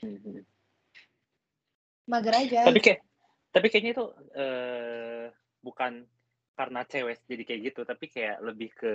[0.00, 0.46] Hmm.
[2.08, 2.66] mager aja.
[2.66, 3.00] Tapi kayak
[3.50, 4.06] tapi kayaknya itu
[4.38, 5.26] uh,
[5.62, 6.06] bukan
[6.54, 8.92] karena cewek jadi kayak gitu tapi kayak lebih ke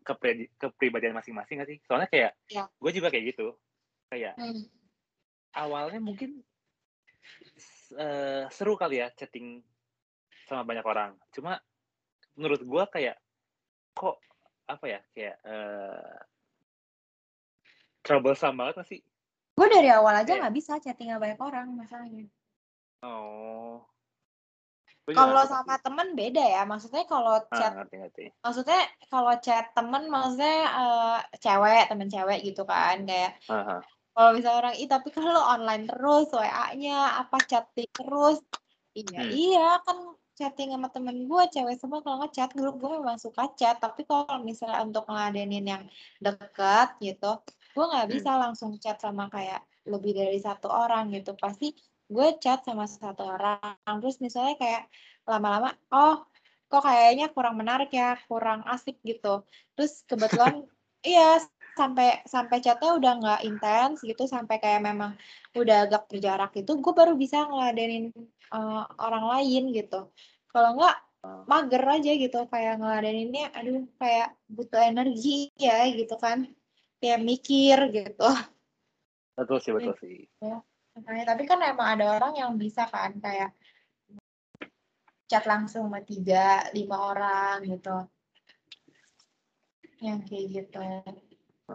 [0.00, 0.12] ke
[0.58, 1.78] kepribadian masing-masing gak sih?
[1.86, 2.66] Soalnya kayak ya.
[2.66, 3.54] gue juga kayak gitu.
[4.10, 4.81] Kayak hmm
[5.52, 6.40] awalnya mungkin
[7.96, 9.60] uh, seru kali ya chatting
[10.48, 11.10] sama banyak orang.
[11.32, 11.60] Cuma
[12.36, 13.16] menurut gue kayak
[13.92, 14.16] kok
[14.68, 16.16] apa ya kayak uh,
[18.02, 19.00] troublesome banget gak sih?
[19.52, 22.26] Gue dari awal aja nggak bisa chatting sama banyak orang masalahnya.
[23.04, 23.84] Oh.
[25.02, 28.24] Kalau sama temen beda ya, maksudnya kalau ah, chat, ah, ngerti, ngerti.
[28.38, 33.80] maksudnya kalau chat temen, maksudnya uh, cewek, temen cewek gitu kan, kayak uh -huh.
[34.12, 38.38] Kalau misalnya orang, "Ih, tapi lo online terus, WA-nya, apa, chatting terus."
[38.92, 39.32] Iya hmm.
[39.32, 39.98] iya, kan
[40.36, 44.40] chatting sama temen gue cewek semua kalau ngechat, grup gue memang suka chat, tapi kalau
[44.44, 45.84] misalnya untuk ngeladenin yang
[46.20, 47.40] deket gitu,
[47.72, 48.14] gue nggak hmm.
[48.20, 48.40] bisa hmm.
[48.48, 51.32] langsung chat sama kayak lebih dari satu orang gitu.
[51.36, 51.72] Pasti
[52.08, 54.82] gue chat sama satu orang, terus misalnya kayak
[55.24, 56.20] lama-lama, "Oh,
[56.68, 59.44] kok kayaknya kurang menarik ya, kurang asik," gitu.
[59.72, 60.68] Terus kebetulan
[61.06, 61.40] iya
[61.72, 65.16] sampai sampai chatnya udah nggak intens gitu sampai kayak memang
[65.56, 68.12] udah agak berjarak itu gue baru bisa ngeladenin
[68.52, 70.12] uh, orang lain gitu.
[70.52, 70.96] Kalau nggak
[71.46, 76.44] mager aja gitu kayak ngeladeninnya aduh kayak butuh energi ya gitu kan.
[77.00, 78.28] Kayak mikir gitu.
[79.34, 80.28] Betul sih betul sih.
[80.92, 83.56] Makanya tapi kan emang ada orang yang bisa kan kayak
[85.24, 87.96] chat langsung sama tiga lima orang gitu.
[90.04, 90.80] Yang kayak gitu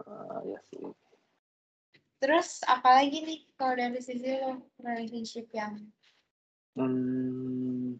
[0.04, 0.82] uh, ya sih.
[2.18, 5.78] Terus apalagi nih kalau dari sisi lo relationship yang?
[6.74, 7.98] Hmm,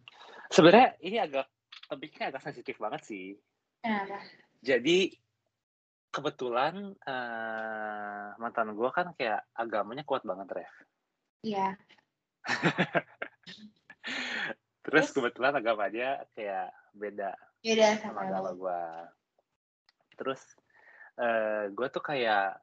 [0.51, 1.47] sebenarnya ini agak
[1.87, 3.35] topiknya agak sensitif banget sih.
[3.79, 4.19] Kenapa?
[4.59, 5.15] Jadi
[6.09, 10.73] kebetulan uh, mantan gue kan kayak agamanya kuat banget ref
[11.45, 11.77] iya.
[14.89, 18.81] Terus kebetulan agama dia kayak beda beda sama agama gue
[20.15, 20.41] terus
[21.19, 22.55] uh, gue tuh kayak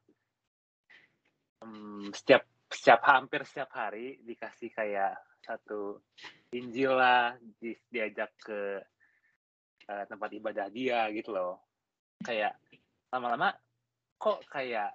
[1.61, 6.03] um, setiap setiap hampir setiap hari dikasih kayak satu
[6.51, 8.83] Injil lah di, diajak ke
[9.87, 11.63] uh, tempat ibadah dia gitu loh.
[12.19, 12.59] Kayak
[13.13, 13.55] lama-lama
[14.19, 14.91] kok kayak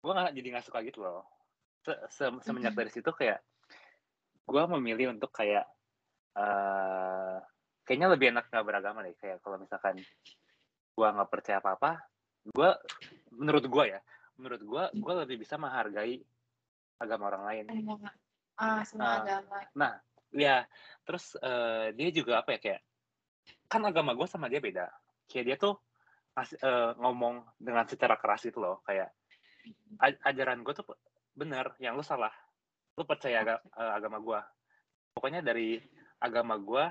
[0.00, 1.26] gue nggak jadi nggak suka gitu loh.
[1.84, 3.44] Se -se semenjak dari situ kayak
[4.46, 5.66] gue memilih untuk kayak
[6.38, 7.36] uh,
[7.84, 9.12] kayaknya lebih enak nggak beragama deh.
[9.20, 10.00] Kayak kalau misalkan
[10.96, 11.92] gue nggak percaya apa apa
[12.52, 12.70] gue
[13.34, 14.00] menurut gue ya
[14.36, 16.20] menurut gue gue lebih bisa menghargai
[17.00, 17.64] agama orang lain.
[18.56, 19.58] Ah semua uh, agama.
[19.76, 19.92] nah
[20.32, 20.64] ya
[21.04, 22.82] terus uh, dia juga apa ya kayak
[23.68, 24.88] kan agama gue sama dia beda.
[25.28, 25.74] Kayak dia tuh
[26.36, 29.12] uh, ngomong dengan secara keras itu loh kayak
[30.22, 30.86] ajaran gue tuh
[31.36, 32.32] bener yang lu salah
[32.96, 34.40] lu percaya aga, uh, agama gue
[35.16, 35.80] pokoknya dari
[36.20, 36.84] agama gue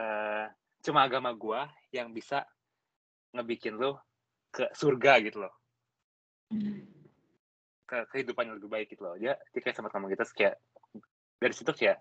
[0.00, 0.46] uh,
[0.80, 1.60] cuma agama gue
[1.92, 2.44] yang bisa
[3.32, 3.96] ngebikin lu
[4.52, 5.54] ke surga gitu loh
[7.88, 10.56] ke kehidupan yang lebih baik gitu loh dia, dia kayak sama kamu gitu kayak
[11.40, 11.98] dari situ kayak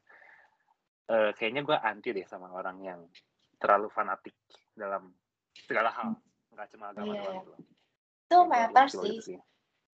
[1.12, 3.00] uh, kayaknya gue anti deh sama orang yang
[3.60, 4.36] terlalu fanatik
[4.76, 5.12] dalam
[5.68, 6.16] segala hal
[6.52, 7.24] nggak cuma agama yeah.
[7.24, 7.54] doang gitu.
[8.32, 9.40] itu matter sih, sih.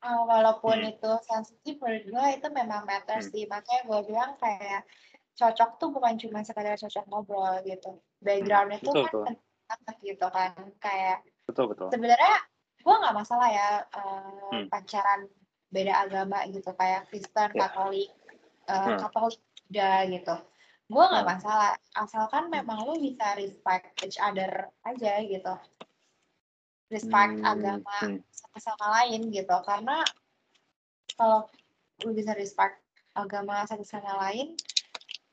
[0.05, 0.93] Uh, walaupun hmm.
[0.93, 3.29] itu sensitif menurut gue itu memang matter hmm.
[3.33, 4.85] sih makanya gue bilang kayak
[5.37, 9.35] cocok tuh bukan cuma sekadar cocok ngobrol gitu background itu betul, kan
[9.69, 9.93] betul.
[10.01, 11.21] gitu kan kayak
[11.57, 12.37] betul betul sebenarnya
[12.85, 14.69] gue nggak masalah ya uh, hmm.
[14.69, 15.25] pacaran
[15.73, 17.65] beda agama gitu kayak Kristen yeah.
[17.65, 18.09] Katolik
[18.69, 18.97] uh, hmm.
[19.01, 20.35] Katolik juga gitu
[20.87, 21.33] gue nggak hmm.
[21.33, 25.55] masalah asalkan memang lu bisa respect each other aja gitu
[26.93, 28.21] respect hmm, agama hmm.
[28.31, 30.05] satu sama lain gitu karena
[31.17, 31.49] kalau
[32.05, 32.79] lu bisa respect
[33.17, 34.53] agama satu sama lain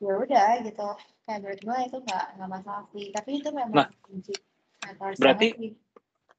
[0.01, 0.89] ya udah gitu
[1.23, 5.47] kayak menurut gue itu nggak nggak masalah sih tapi itu memang nah, berarti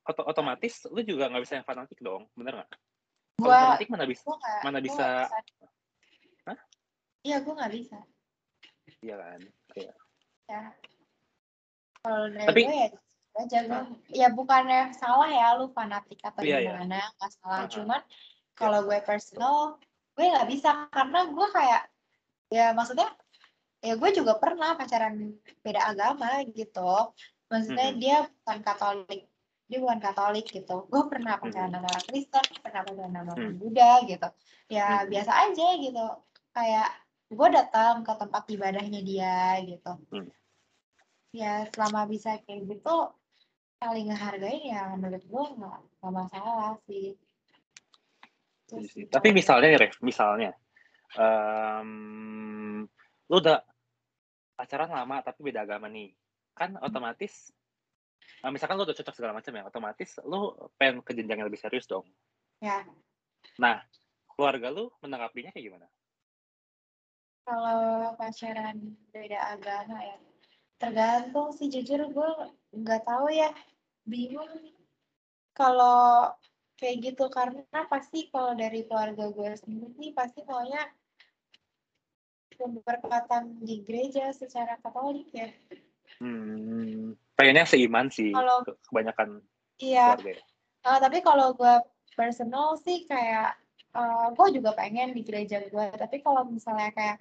[0.07, 2.71] ot otomatis lu juga nggak bisa yang fanatik dong bener nggak?
[3.37, 5.09] Gua fanatik mana bisa gak, mana bisa,
[7.27, 7.99] iya gue nggak bisa.
[9.03, 9.41] Iya kan?
[9.75, 9.93] Iya.
[10.47, 10.63] Ya.
[12.07, 12.89] Kalau dari tapi, gue ya
[13.37, 13.83] aja gue
[14.17, 16.73] ya bukannya salah ya lu fanatik atau iya, iya.
[16.73, 17.39] gimana nggak iya.
[17.43, 17.59] salah.
[17.59, 17.73] Uh -huh.
[17.75, 18.01] cuman
[18.57, 19.57] kalau gue personal
[20.17, 21.83] gue nggak bisa karena gue kayak
[22.49, 23.11] ya maksudnya
[23.85, 27.13] ya gue juga pernah pacaran beda agama gitu.
[27.51, 28.01] Maksudnya -hmm.
[28.01, 29.29] dia bukan Katolik
[29.67, 33.59] dia bukan Katolik gitu gue pernah pacaran sama orang Kristen pernah pacaran sama orang -hmm.
[33.59, 34.29] Buddha gitu
[34.71, 35.09] ya -hmm.
[35.11, 36.07] biasa aja gitu
[36.55, 36.89] kayak
[37.27, 40.27] gue datang ke tempat ibadahnya dia gitu -hmm.
[41.35, 43.11] ya selama bisa kayak gitu
[43.77, 47.13] saling ngehargain ya menurut gue nggak nggak masalah sih
[48.67, 49.11] Terus, gitu.
[49.15, 50.51] tapi misalnya nih Ref, misalnya
[51.15, 52.83] um,
[53.31, 53.63] lu udah
[54.57, 56.11] pacaran lama tapi beda agama nih
[56.57, 56.83] kan hmm.
[56.83, 57.53] otomatis
[58.45, 61.61] nah misalkan lu udah cocok segala macam ya otomatis lu pengen ke jenjang yang lebih
[61.61, 62.07] serius dong.
[62.61, 62.85] Ya.
[63.59, 63.83] Nah
[64.37, 65.87] keluarga lu menanggapinya kayak gimana?
[67.47, 68.77] Kalau pacaran
[69.15, 70.19] beda agama ya
[70.77, 72.31] tergantung sih jujur gue
[72.77, 73.51] nggak tahu ya
[74.05, 74.73] bingung.
[75.57, 76.37] Kalau
[76.77, 80.85] kayak gitu karena pasti kalau dari keluarga gue sendiri pasti maunya
[82.57, 85.49] pemberkatan di gereja secara Katolik ya.
[86.21, 89.45] Hmm, pengennya seiman sih kalau, kebanyakan
[89.79, 90.43] iya, keluarga.
[90.87, 91.75] Uh, tapi kalau gue
[92.17, 93.55] personal sih kayak
[93.93, 95.87] uh, gue juga pengen di gereja gue.
[95.95, 97.21] Tapi kalau misalnya kayak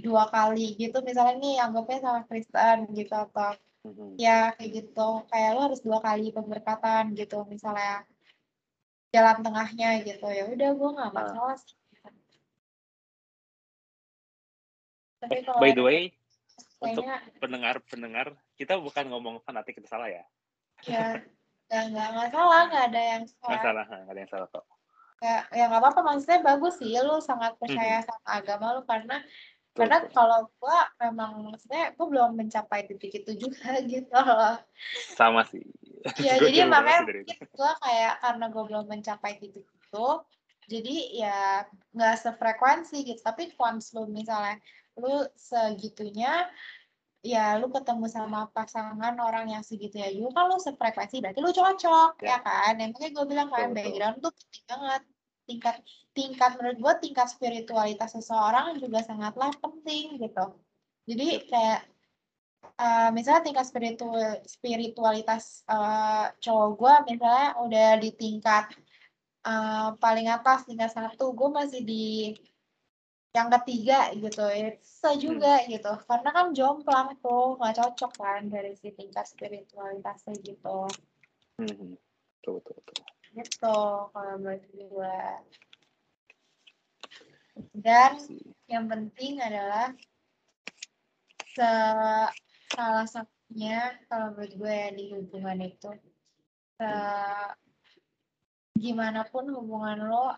[0.00, 3.52] dua kali gitu, misalnya nih anggapnya sama Kristen gitu atau
[3.84, 4.16] mm-hmm.
[4.16, 8.08] ya kayak gitu, kayak lo harus dua kali pemberkatan gitu, misalnya
[9.14, 11.22] jalan tengahnya gitu ya udah gue nggak nah.
[11.22, 11.78] masalah sih
[15.24, 16.00] Tapi kalau By the way,
[16.84, 17.08] untuk
[17.40, 20.24] pendengar-pendengar, kita bukan ngomong fanatik itu salah ya?
[20.84, 21.20] Ya,
[21.70, 23.48] nggak nggak salah, nggak ada yang salah.
[23.50, 24.64] Nggak salah, nggak ada yang salah kok.
[25.22, 28.06] Ya, ya nggak apa-apa, maksudnya bagus sih, lu sangat percaya hmm.
[28.06, 29.16] sama agama lu karena
[29.74, 30.14] karena betul.
[30.14, 34.54] kalau gue memang maksudnya gue belum mencapai titik itu juga gitu loh
[35.18, 35.66] sama sih
[36.22, 37.02] ya Gua jadi makanya
[37.42, 40.08] gue kayak karena gue belum mencapai titik itu
[40.70, 41.38] jadi ya
[41.92, 44.62] nggak sefrekuensi gitu tapi once lu misalnya
[44.94, 46.46] lu segitunya
[47.24, 52.20] ya lu ketemu sama pasangan orang yang segitu ya kan lu sefrekuensi berarti lu cocok
[52.20, 52.36] Ya.
[52.36, 52.72] ya, kan?
[52.76, 55.02] Yang makanya gue bilang kan background tuh penting banget.
[55.44, 55.76] Tingkat
[56.12, 60.44] tingkat menurut gue tingkat spiritualitas seseorang juga sangatlah penting gitu.
[61.08, 61.80] Jadi kayak
[62.76, 68.64] eh, misalnya tingkat spiritual spiritualitas eh, cowok gue misalnya udah di tingkat
[69.48, 72.36] eh, paling atas tingkat satu gue masih di
[73.34, 75.90] yang ketiga gitu ya bisa juga gitu.
[76.06, 80.86] Karena kan jomplang tuh nggak cocok kan dari si tingkat spiritualitasnya gitu.
[81.58, 81.98] Hmm,
[82.42, 83.02] betul betul betul.
[83.34, 83.78] gitu
[84.14, 85.18] kalau menurut gue
[87.74, 88.14] dan
[88.70, 89.90] yang penting adalah
[91.54, 91.70] se
[92.74, 95.90] salah satunya kalau menurut gue ya di hubungan itu
[96.78, 96.90] se
[98.74, 100.34] gimana pun hubungan lo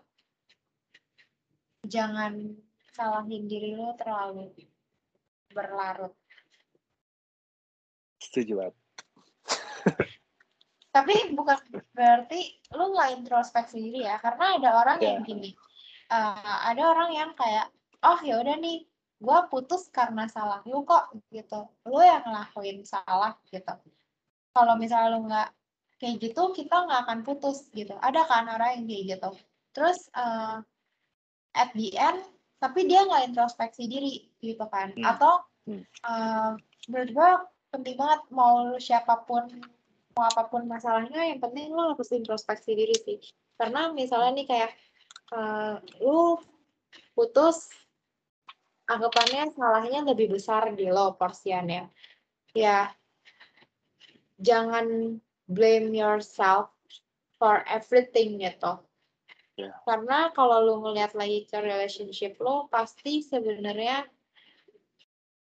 [1.85, 2.53] jangan
[2.97, 4.49] salahin diri lo terlalu
[5.53, 6.17] berlarut.
[8.17, 8.75] Setuju banget.
[10.97, 11.61] tapi bukan
[11.93, 15.27] berarti lu nggak introspeksi diri ya karena ada orang yang Ya.
[15.29, 15.49] gini.
[16.09, 17.69] Eh, ada orang yang kayak
[18.01, 21.69] oh ya udah nih gue putus karena salah lu kok gitu.
[21.85, 23.73] Lu yang ngelakuin salah gitu.
[24.57, 25.49] Kalau misalnya lu nggak
[26.01, 27.93] kayak gitu kita nggak akan putus gitu.
[28.01, 29.29] Ada kan orang yang kayak gitu.
[29.77, 30.57] Terus eh,
[31.53, 32.25] at the end
[32.57, 35.05] tapi dia nggak introspeksi diri gitu kan Hmm.
[35.05, 35.33] atau
[35.67, 35.83] Hmm.
[35.83, 36.51] eh,
[36.87, 37.31] menurut gue
[37.75, 39.43] penting banget mau siapa pun
[40.15, 43.19] mau apa pun masalahnya yang penting lu harus introspeksi diri sih
[43.59, 44.71] karena misalnya nih kayak
[45.35, 46.39] eh, lu
[47.13, 47.67] putus
[48.87, 51.91] anggapannya salahnya lebih besar di lo porsiannya
[52.55, 52.87] ya
[54.39, 55.19] jangan
[55.51, 56.71] blame yourself
[57.35, 58.79] for everything gitu
[59.57, 59.73] Ya.
[59.89, 64.05] karena kalau lu ngeliat lagi ke relationship lo pasti sebenarnya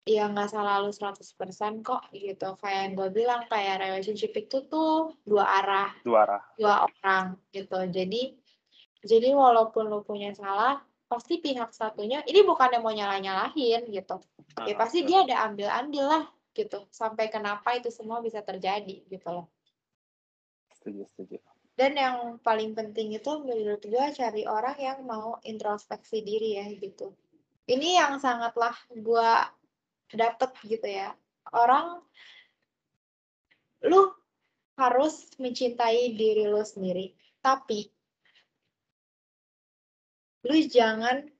[0.09, 2.57] ya nggak salah lu 100% kok gitu.
[2.57, 5.93] Kayak yang gue bilang kayak relationship itu tuh dua arah.
[6.01, 6.43] Dua arah.
[6.57, 7.77] dua orang gitu.
[7.93, 8.33] Jadi
[9.05, 14.17] jadi walaupun lu punya salah pasti pihak satunya ini bukannya mau nyalah nyalahin gitu.
[14.65, 16.25] Ya Ah, pasti dia ada ambil andil lah
[16.57, 16.89] gitu.
[16.89, 19.47] Sampai kenapa itu semua bisa terjadi gitu loh.
[20.73, 21.37] Setuju setuju.
[21.79, 27.15] Dan yang paling penting itu menurut gue cari orang yang mau introspeksi diri ya gitu
[27.71, 29.31] ini yang sangatlah gue
[30.11, 31.15] dapet gitu ya
[31.55, 32.03] orang
[33.87, 34.11] lu
[34.75, 37.87] harus mencintai diri lu sendiri tapi
[40.51, 41.31] lu jangan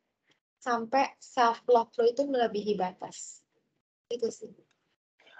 [0.63, 3.43] sampai self love lu itu melebihi batas
[4.07, 4.55] itu sih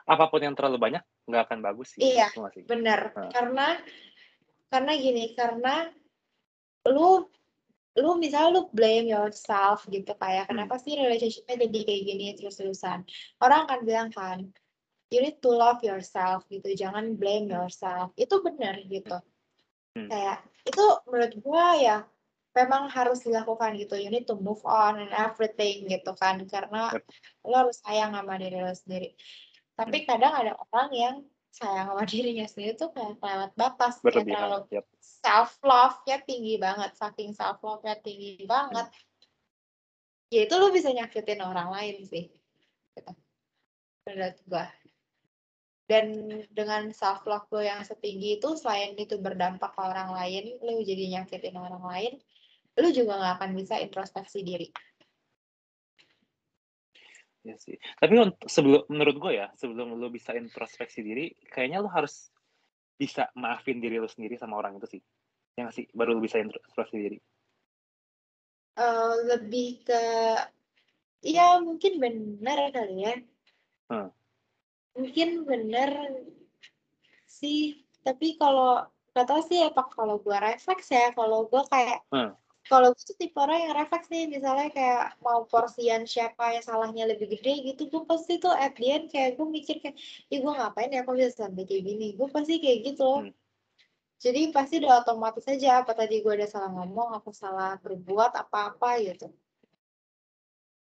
[0.09, 2.17] Apa pun yang terlalu banyak nggak akan bagus sih.
[2.17, 2.33] Iya.
[2.65, 3.29] Bener Ah.
[3.29, 3.77] karena
[4.69, 5.89] karena gini karena
[6.89, 7.29] lu
[7.99, 10.55] lu misalnya lu blame yourself gitu kayak Hmm.
[10.55, 13.03] kenapa sih relationshipnya jadi kayak gini terus-terusan?
[13.43, 14.39] Orang akan bilang kan
[15.11, 16.69] you need to love yourself gitu.
[16.79, 18.15] Jangan blame yourself.
[18.15, 19.19] Itu benar gitu.
[19.97, 20.07] Hmm.
[20.07, 21.97] kayak itu menurut gua ya
[22.55, 23.99] memang harus dilakukan gitu.
[23.99, 26.39] You need to move on and everything gitu kan.
[26.47, 26.95] Karena
[27.43, 29.17] lo harus sayang sama diri lo sendiri.
[29.75, 30.07] Tapi Hmm.
[30.07, 31.17] kadang ada orang yang
[31.59, 34.87] sayang sama dirinya sendiri tuh kayak kelewat batas kayak terlalu Yap.
[35.03, 38.87] self love-nya tinggi banget saking self love-nya tinggi banget
[40.31, 42.31] ya itu lu bisa nyakitin orang lain sih
[42.95, 43.13] gitu.
[44.07, 44.67] menurut gua
[45.89, 46.07] dan
[46.53, 51.19] dengan self love lo yang setinggi itu selain itu berdampak ke orang lain lu jadi
[51.19, 52.13] nyakitin orang lain
[52.79, 54.69] lu juga nggak akan bisa introspeksi diri
[57.47, 57.77] Iya sih.
[57.79, 58.15] Tapi
[58.47, 62.35] sebelum menurut gue ya, sebelum lo bisa introspeksi diri, kayaknya lo harus
[62.99, 65.03] bisa maafin diri lo sendiri sama orang itu sih.
[65.55, 65.87] Ya nggak sih?
[65.95, 67.19] Baru lo bisa introspeksi diri.
[68.79, 70.03] Eh, lebih ke
[71.27, 73.15] ya mungkin benar kali ya
[73.91, 74.13] Hmm.
[74.95, 76.15] mungkin benar
[77.27, 82.39] sih tapi kalau nggak tahu sih apa kalau gua refleks ya kalau gua kayak Hmm.
[82.69, 87.09] Kalau gue tuh tipe orang yang refleks nih misalnya kayak mau porsian siapa yang salahnya
[87.09, 89.97] lebih gede gitu gue pasti tuh at the end kayak gue mikir kayak
[90.29, 92.07] ih gue ngapain ya kok bisa sampai kayak gini?
[92.15, 93.21] Gue pasti kayak gitu loh.
[93.25, 93.33] Hmm.
[94.19, 98.99] jadi pasti udah otomatis aja apa tadi gue ada salah ngomong apa salah berbuat apa-apa
[99.01, 99.31] gitu.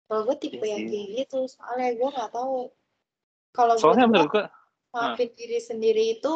[0.06, 0.92] Kalau gue tipe Iya yang sih.
[0.92, 2.58] kayak gitu soalnya gue nggak tahu.
[3.56, 4.46] Kalau Soalnya gue menurut gue
[4.94, 6.34] maafin diri sendiri itu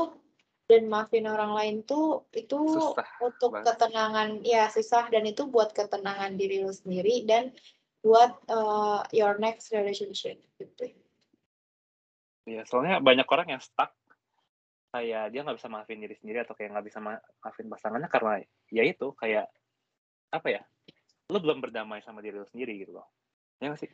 [0.67, 3.65] dan maafin orang lain tuh itu susah untuk banget.
[3.71, 7.55] ketenangan ya susah dan itu buat ketenangan diri lu sendiri dan
[8.03, 10.91] buat uh, your next relationship gitu.
[12.47, 13.91] Iya, soalnya banyak orang yang stuck
[14.91, 18.39] kayak dia nggak bisa maafin diri sendiri atau kayak nggak bisa maafin pasangannya karena
[18.71, 19.51] ya itu kayak
[20.31, 20.61] apa ya
[21.27, 23.07] lo belum berdamai sama diri lo sendiri gitu loh
[23.59, 23.91] ya gak sih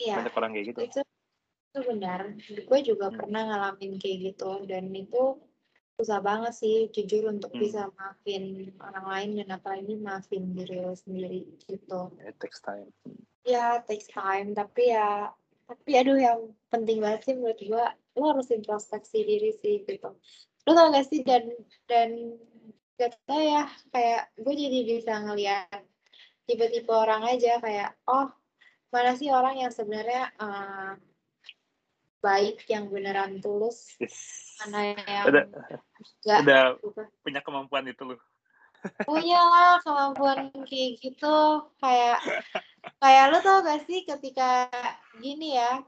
[0.00, 3.16] iya banyak orang kayak gitu itu itu benar gue juga hmm.
[3.20, 5.22] pernah ngalamin kayak gitu dan itu
[5.94, 7.60] susah banget sih jujur untuk hmm.
[7.62, 12.10] bisa maafin orang lain dan apalagi maafin diri lo sendiri gitu.
[12.26, 12.90] It takes time.
[13.46, 15.30] Ya takes time tapi ya
[15.64, 17.86] tapi aduh yang penting banget sih menurut gue
[18.18, 20.18] lo harus introspeksi diri sih gitu.
[20.66, 21.46] Lo tau gak sih dan
[21.86, 22.34] dan
[22.98, 23.62] kata ya
[23.94, 25.82] kayak gue jadi bisa ngeliat
[26.46, 28.30] tipe-tipe orang aja kayak oh
[28.94, 30.94] mana sih orang yang sebenarnya uh,
[32.24, 33.92] baik yang beneran tulus
[34.64, 35.44] mana yang udah,
[36.24, 36.62] gak, udah
[37.20, 38.20] punya kemampuan itu loh.
[39.02, 41.66] Punya lah kemampuan kayak gitu.
[41.82, 42.22] Kayak
[43.02, 44.70] kayak lu tau gak sih ketika
[45.18, 45.82] gini ya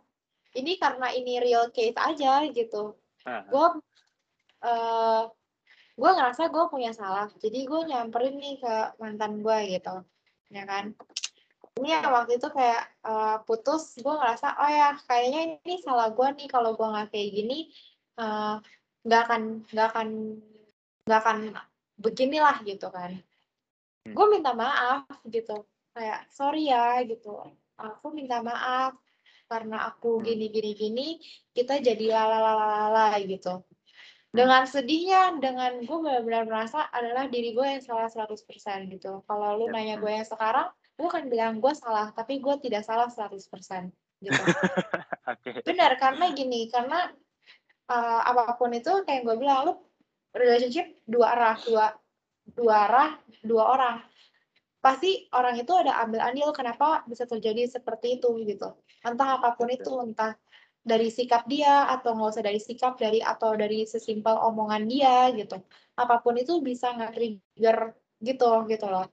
[0.56, 2.98] ini karena ini real case aja gitu.
[3.24, 3.68] Gue
[4.66, 5.22] uh,
[5.96, 7.30] gue ngerasa gue punya salah.
[7.38, 10.02] Jadi gue nyamperin nih ke mantan gue gitu
[10.50, 10.94] ya kan
[11.76, 16.28] ini yang waktu itu kayak uh, putus gue ngerasa oh ya kayaknya ini salah gue
[16.40, 17.68] nih kalau gue nggak kayak gini
[18.16, 18.54] eh,
[19.04, 20.08] nggak uh, akan nggak akan
[21.04, 21.38] nggak akan
[22.00, 23.20] beginilah gitu kan
[24.08, 24.16] hmm.
[24.16, 27.44] gue minta maaf gitu kayak sorry ya gitu
[27.76, 28.96] aku minta maaf
[29.46, 30.24] karena aku hmm.
[30.24, 31.08] gini gini gini
[31.52, 34.32] kita jadi lalalala gitu hmm.
[34.32, 38.32] dengan sedihnya dengan gue benar-benar merasa adalah diri gue yang salah 100%
[38.96, 42.82] gitu kalau lu nanya gue yang sekarang gue kan bilang gue salah tapi gue tidak
[42.82, 43.36] salah 100%
[44.24, 44.42] gitu.
[45.26, 45.58] Okay.
[45.66, 47.10] benar karena gini karena
[47.90, 49.74] uh, apa pun itu kayak gue bilang lu
[50.30, 51.86] relationship dua arah dua
[52.46, 53.10] dua arah
[53.42, 53.96] dua orang.
[54.78, 58.70] Pasti orang itu ada ambil andil kenapa bisa terjadi seperti itu gitu.
[59.02, 60.38] Entah apa pun itu entah
[60.78, 65.58] dari sikap dia atau nggak usah dari sikap dari atau dari sesimpel omongan dia gitu.
[65.98, 69.10] Apa pun itu bisa nge-trigger gitu gitu loh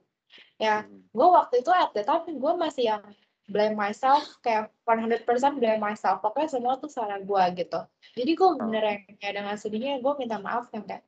[0.58, 1.10] ya hmm.
[1.10, 3.04] gue waktu itu at the time gue masih yang
[3.44, 5.26] blame myself kayak 100%
[5.60, 7.80] blame myself pokoknya semua tuh salah gue gitu
[8.16, 8.56] jadi gue oh.
[8.56, 11.04] bener yang kayak dengan sedihnya gue minta maaf yang kayak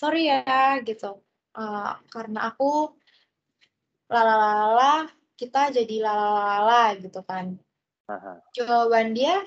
[0.00, 1.20] sorry ya gitu
[1.60, 2.96] uh, karena aku
[4.08, 7.60] lalalala kita jadi lalalala gitu kan
[8.08, 8.40] Aha.
[8.56, 9.44] jawaban dia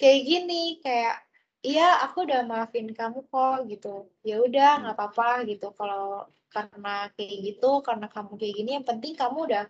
[0.00, 1.20] kayak gini kayak
[1.60, 4.80] iya aku udah maafin kamu kok gitu ya udah hmm.
[4.88, 5.02] nggak hmm.
[5.04, 9.64] apa-apa gitu kalau karena kayak gitu karena kamu kayak gini yang penting kamu udah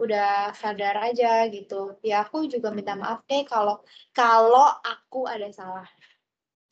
[0.00, 5.86] udah sadar aja gitu ya aku juga minta maaf deh kalau kalau aku ada salah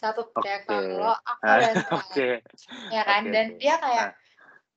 [0.01, 0.40] satu okay.
[0.40, 2.40] kayak kalau aku ada salah okay.
[2.88, 3.32] ya kan okay.
[3.34, 4.28] dan dia kayak nah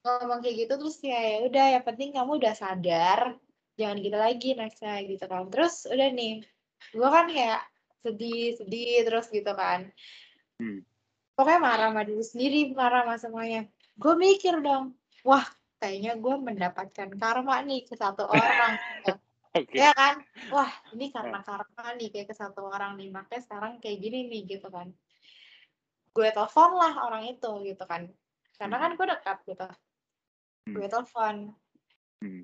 [0.04, 3.40] ngomong kayak gitu terus ya ya udah yang penting kamu udah sadar
[3.80, 6.44] jangan gitu lagi nextnya gitu kan terus udah nih
[6.92, 7.62] gue kan kayak
[8.04, 9.88] sedih sedih terus gitu kan
[10.60, 10.84] hmm.
[11.40, 13.62] pokoknya marah sama diri sendiri marah sama semuanya
[13.98, 15.46] gue mikir dong wah
[15.78, 18.74] kayaknya gue mendapatkan karma nih ke satu orang
[19.56, 19.78] okay.
[19.78, 21.46] ya kan wah ini karena nah.
[21.46, 24.90] karma nih kayak ke satu orang nih makanya sekarang kayak gini nih gitu kan
[26.14, 28.10] gue telepon lah orang itu gitu kan
[28.58, 28.98] karena kan hmm.
[29.02, 29.68] gue dekat gitu
[30.70, 30.74] hmm.
[30.78, 31.36] gue telepon
[32.22, 32.44] hmm.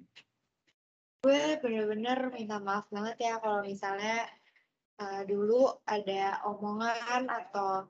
[1.24, 4.26] gue bener-bener minta maaf banget ya kalau misalnya
[5.00, 7.88] uh, dulu ada omongan atau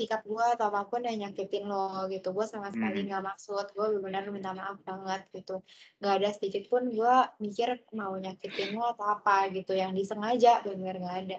[0.00, 3.12] sikap gue atau apa pun yang nyakitin lo gitu gue sama sekali hmm.
[3.12, 3.30] nggak hmm.
[3.36, 5.60] maksud gue benar-benar minta maaf banget gitu
[6.00, 10.96] nggak ada sedikit pun gue mikir mau nyakitin lo atau apa gitu yang disengaja benar
[10.96, 11.38] nggak ada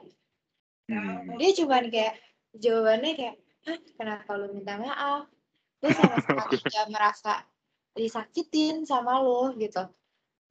[0.94, 1.42] hmm.
[1.42, 2.14] dia cuman kayak
[2.54, 3.36] jawabannya kayak
[3.98, 5.26] kenapa lo minta maaf
[5.82, 7.34] gue sama sekali nggak merasa
[7.98, 9.82] disakitin sama lo gitu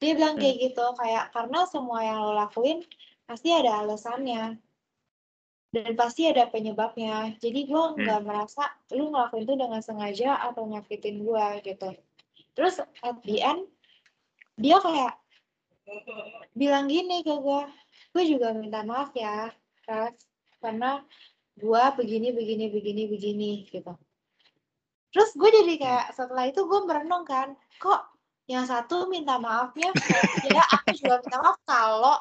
[0.03, 0.65] dia bilang kayak hmm.
[0.67, 2.83] gitu kayak karena semua yang lo lakuin
[3.31, 4.59] pasti ada alasannya
[5.71, 7.97] dan pasti ada penyebabnya jadi gue hmm.
[8.03, 8.27] nggak hmm.
[8.27, 11.89] merasa lu ngelakuin itu dengan sengaja atau nyakitin gue gitu
[12.59, 13.71] terus at the end
[14.59, 15.15] dia kayak
[16.55, 17.63] bilang gini ke gue
[18.15, 19.55] gue juga minta maaf ya
[20.59, 21.03] karena
[21.55, 23.95] gue begini begini begini begini gitu
[25.11, 28.11] terus gue jadi kayak setelah itu gue merenung kan kok
[28.51, 29.95] yang satu minta maafnya
[30.51, 32.19] ya aku juga minta maaf kalau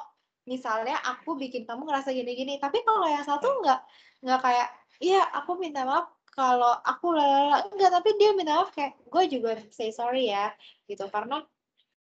[0.50, 3.80] misalnya aku bikin kamu ngerasa gini-gini tapi kalau yang satu nggak
[4.26, 7.68] nggak kayak iya aku minta maaf kalau aku lalala.
[7.68, 10.50] Enggak tapi dia minta maaf kayak gue juga say sorry ya
[10.88, 11.43] gitu karena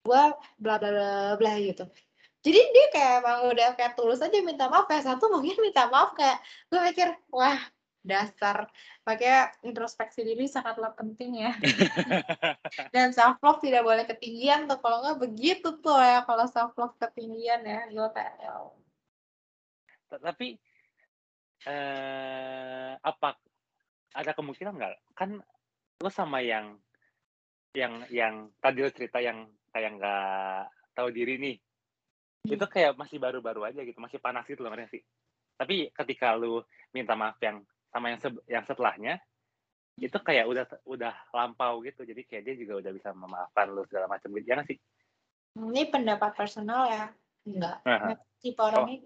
[0.04, 0.22] gue
[0.60, 1.88] bla bla bla bla gitu.
[2.44, 6.12] Jadi dia kayak emang udah kayak tulus aja minta maaf kayak satu mungkin minta maaf
[6.12, 7.56] kayak gue mikir wah
[8.04, 8.68] dasar.
[9.08, 11.52] Makanya introspeksi diri sangatlah penting ya.
[12.94, 14.78] Dan self love tidak boleh ketinggian tuh.
[14.78, 18.54] Kalau nggak begitu tuh ya kalau self love ketinggian ya ya
[20.14, 20.54] tapi
[21.64, 23.34] eh apa
[24.14, 24.94] ada kemungkinan nggak?
[25.16, 25.42] Kan
[25.98, 26.78] lo sama yang
[27.74, 30.60] yang yang tadi lo cerita yang kayak nggak
[30.94, 31.56] tahu diri nih.
[32.44, 32.60] Hmm.
[32.60, 35.00] itu kayak masih baru-baru aja gitu masih panas gitu loh sih?
[35.56, 36.60] Tapi ketika lu
[36.92, 37.64] minta maaf yang
[37.94, 38.20] sama yang
[38.50, 39.14] yang setelahnya
[39.94, 42.02] itu kayak udah udah lampau gitu.
[42.02, 44.46] Jadi kayak dia juga udah bisa memaafkan lu segala macam gitu.
[44.50, 44.78] Ya sih?
[45.54, 47.06] Ini pendapat personal ya?
[47.46, 47.78] Enggak.
[47.86, 48.18] Uh-huh.
[48.42, 49.00] tipe orangnya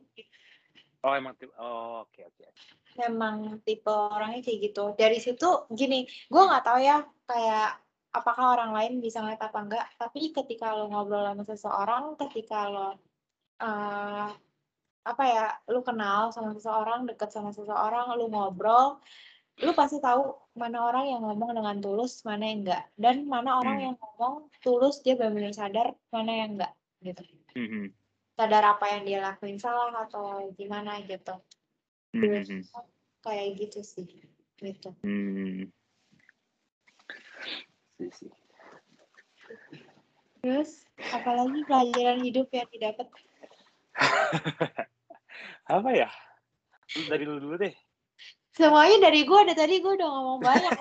[1.05, 2.41] oh, oh emang tipe oh oke okay, oke.
[2.41, 2.51] Okay.
[2.99, 4.85] memang tipe orangnya kayak gitu.
[4.97, 7.79] Dari situ gini gue nggak tahu ya kayak
[8.09, 9.87] apakah orang lain bisa ngeliat apa enggak.
[10.01, 12.89] Tapi ketika lo ngobrol sama seseorang ketika lo
[13.61, 14.33] uh,
[15.09, 19.01] apa ya lu kenal sama seseorang deket sama seseorang lu ngobrol
[19.59, 23.77] lu pasti tahu mana orang yang ngomong dengan tulus mana yang enggak dan mana orang
[23.81, 23.85] hmm.
[23.91, 27.23] yang ngomong tulus dia benar-benar sadar mana yang enggak gitu
[27.57, 27.91] hmm.
[28.39, 31.35] sadar apa yang dia lakuin salah atau gimana gitu
[32.15, 32.63] hmm.
[33.25, 34.07] kayak gitu sih
[34.61, 35.73] gitu hmm.
[40.39, 43.11] terus apalagi pelajaran hidup yang didapat
[45.67, 46.09] apa ya?
[46.89, 47.75] Dari dulu dulu deh.
[48.55, 50.77] Semuanya dari gue ada tadi gue udah ngomong banyak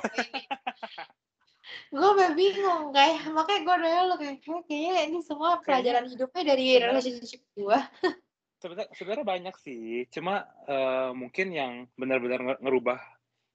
[1.87, 6.79] gue udah bingung kayak makanya gue udah lo kayak kayaknya ini semua pelajaran hidupnya dari
[6.79, 7.79] relationship gue
[8.61, 10.05] sebenarnya sebenarnya banyak sih.
[10.09, 12.99] Cuma uh, mungkin yang benar-benar ngerubah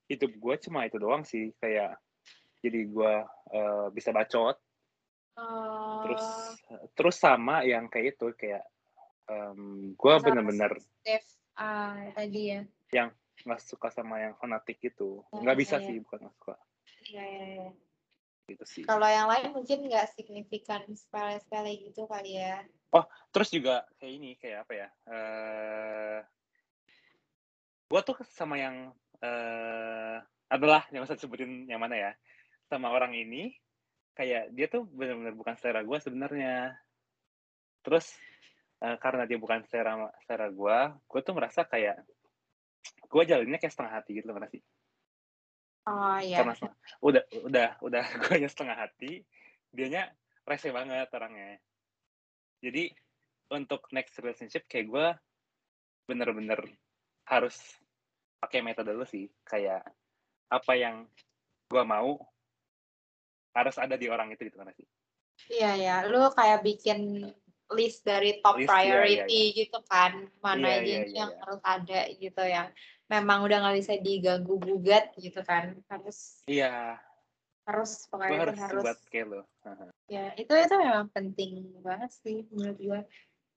[0.06, 1.50] hidup gue cuma itu doang sih.
[1.58, 1.98] Kayak
[2.62, 3.14] jadi gue
[3.54, 4.56] uh, bisa bacot.
[5.32, 6.04] Uh...
[6.04, 6.24] terus
[6.92, 8.68] terus sama yang kayak itu kayak
[9.28, 10.72] um, gue bener-bener
[11.58, 12.60] uh, tadi ya?
[12.92, 13.08] Yang
[13.42, 15.22] nggak suka sama yang fanatik itu.
[15.22, 16.54] Oh, nggak bisa ya, sih bukan nggak suka.
[17.10, 17.70] Iya iya ya.
[18.50, 18.82] gitu sih.
[18.86, 22.62] Kalau yang lain mungkin nggak signifikan sepele-sepele gitu kali ya.
[22.92, 26.18] Oh terus juga kayak ini kayak apa ya uh, eh,
[27.88, 28.92] gue tuh sama yang
[29.24, 30.16] uh,
[30.52, 32.12] adalah yang saya sebutin yang mana ya
[32.68, 33.56] sama orang ini
[34.12, 36.76] kayak dia tuh benar-benar bukan selera gue sebenarnya.
[37.82, 38.12] Terus
[38.82, 42.02] uh, karena dia bukan selera selera gue gue tuh merasa kayak
[43.06, 44.62] gue jalannya kayak setengah hati gitu loh sih?
[45.86, 46.42] Oh iya.
[46.42, 46.54] Karena
[47.02, 49.22] udah udah udah gue nya setengah hati
[49.70, 50.10] dianya
[50.42, 51.58] rese banget orangnya.
[52.62, 52.90] Jadi
[53.52, 55.06] untuk next relationship kayak gue
[56.10, 56.58] bener-bener
[57.30, 57.54] harus
[58.42, 59.86] pakai metode dulu sih kayak
[60.50, 61.06] apa yang
[61.70, 62.18] gue mau
[63.54, 64.88] harus ada di orang itu gitu kan sih?
[65.52, 67.30] Iya ya lu kayak bikin
[67.70, 69.58] list dari top list, priority ya, ya, ya.
[69.62, 71.38] gitu kan mana ya, aja ya, yang ya.
[71.46, 72.66] harus ada gitu yang
[73.06, 76.98] memang udah nggak bisa diganggu gugat gitu kan harus iya.
[77.62, 79.42] harus pokoknya harus, harus buat kayak lo
[80.10, 83.00] ya itu itu memang penting banget sih menurut gue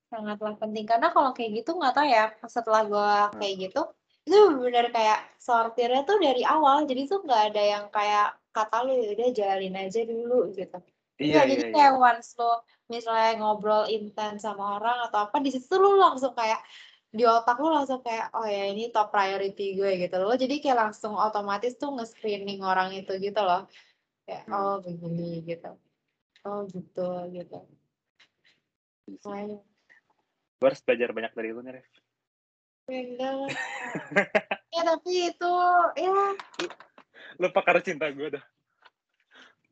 [0.10, 0.86] sangatlah penting.
[0.88, 3.82] Karena kalau kayak gitu nggak tahu ya setelah gue kayak gitu
[4.26, 6.88] itu benar kayak sortirnya tuh dari awal.
[6.90, 10.78] Jadi tuh nggak ada yang kayak kata lu ya udah jalin aja dulu gitu
[11.16, 15.48] Iya, iya, jadi iya, kayak once lo misalnya ngobrol intens sama orang atau apa di
[15.48, 16.60] situ lu langsung kayak
[17.16, 20.36] di otak lu langsung kayak oh ya ini top priority gue gitu loh.
[20.36, 23.64] Jadi kayak langsung otomatis tuh nge-screening orang itu gitu loh.
[24.28, 24.56] Kayak hmm.
[24.60, 25.72] oh begini gitu.
[26.44, 27.60] Oh gitu gitu.
[29.24, 29.60] Makanya.
[30.56, 31.88] gue harus belajar banyak dari lu nih Ref.
[32.92, 33.32] Ya
[34.76, 35.54] ya tapi itu
[35.98, 36.16] ya
[37.40, 38.44] lu pakar cinta gue dah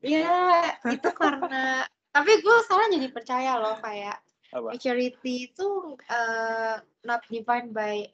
[0.04, 1.82] ya itu karena
[2.14, 4.20] tapi gue sekarang jadi percaya loh kayak
[4.54, 4.76] Apa?
[4.76, 8.06] maturity itu uh, not defined by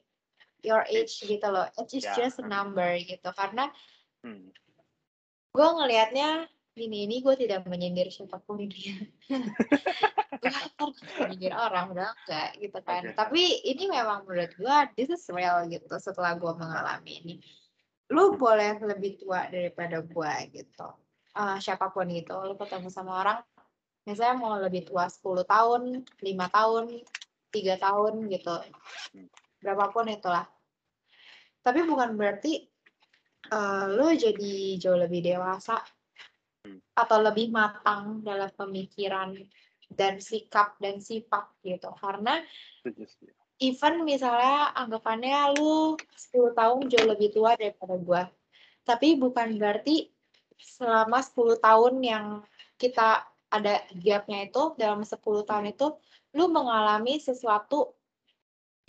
[0.63, 2.15] your age gitu loh age is yeah.
[2.17, 3.69] just a number gitu karena
[4.23, 4.49] hmm.
[5.51, 6.47] gue ngelihatnya
[6.79, 8.95] ini ini gue tidak menyindir siapa pun dia
[10.41, 10.51] gue
[11.19, 13.13] menyindir orang udah enggak gitu kan okay.
[13.13, 17.35] tapi ini memang menurut gue this is real gitu setelah gue mengalami ini
[18.11, 20.87] lu boleh lebih tua daripada gue gitu
[21.37, 23.39] uh, siapa pun itu lu ketemu sama orang
[24.05, 26.25] misalnya mau lebih tua 10 tahun, 5
[26.57, 26.85] tahun,
[27.53, 28.55] 3 tahun gitu.
[29.61, 30.45] Berapapun itulah.
[31.61, 32.65] Tapi bukan berarti
[33.53, 35.77] uh, lu jadi jauh lebih dewasa
[36.97, 39.37] atau lebih matang dalam pemikiran
[39.93, 41.93] dan sikap dan sifat gitu.
[41.93, 42.41] Karena
[43.61, 45.93] even misalnya anggapannya lu
[46.33, 48.23] 10 tahun jauh lebih tua daripada gua.
[48.81, 50.09] Tapi bukan berarti
[50.61, 52.25] selama 10 tahun yang
[52.77, 55.97] kita ada gapnya itu dalam 10 tahun itu
[56.31, 57.97] lu mengalami sesuatu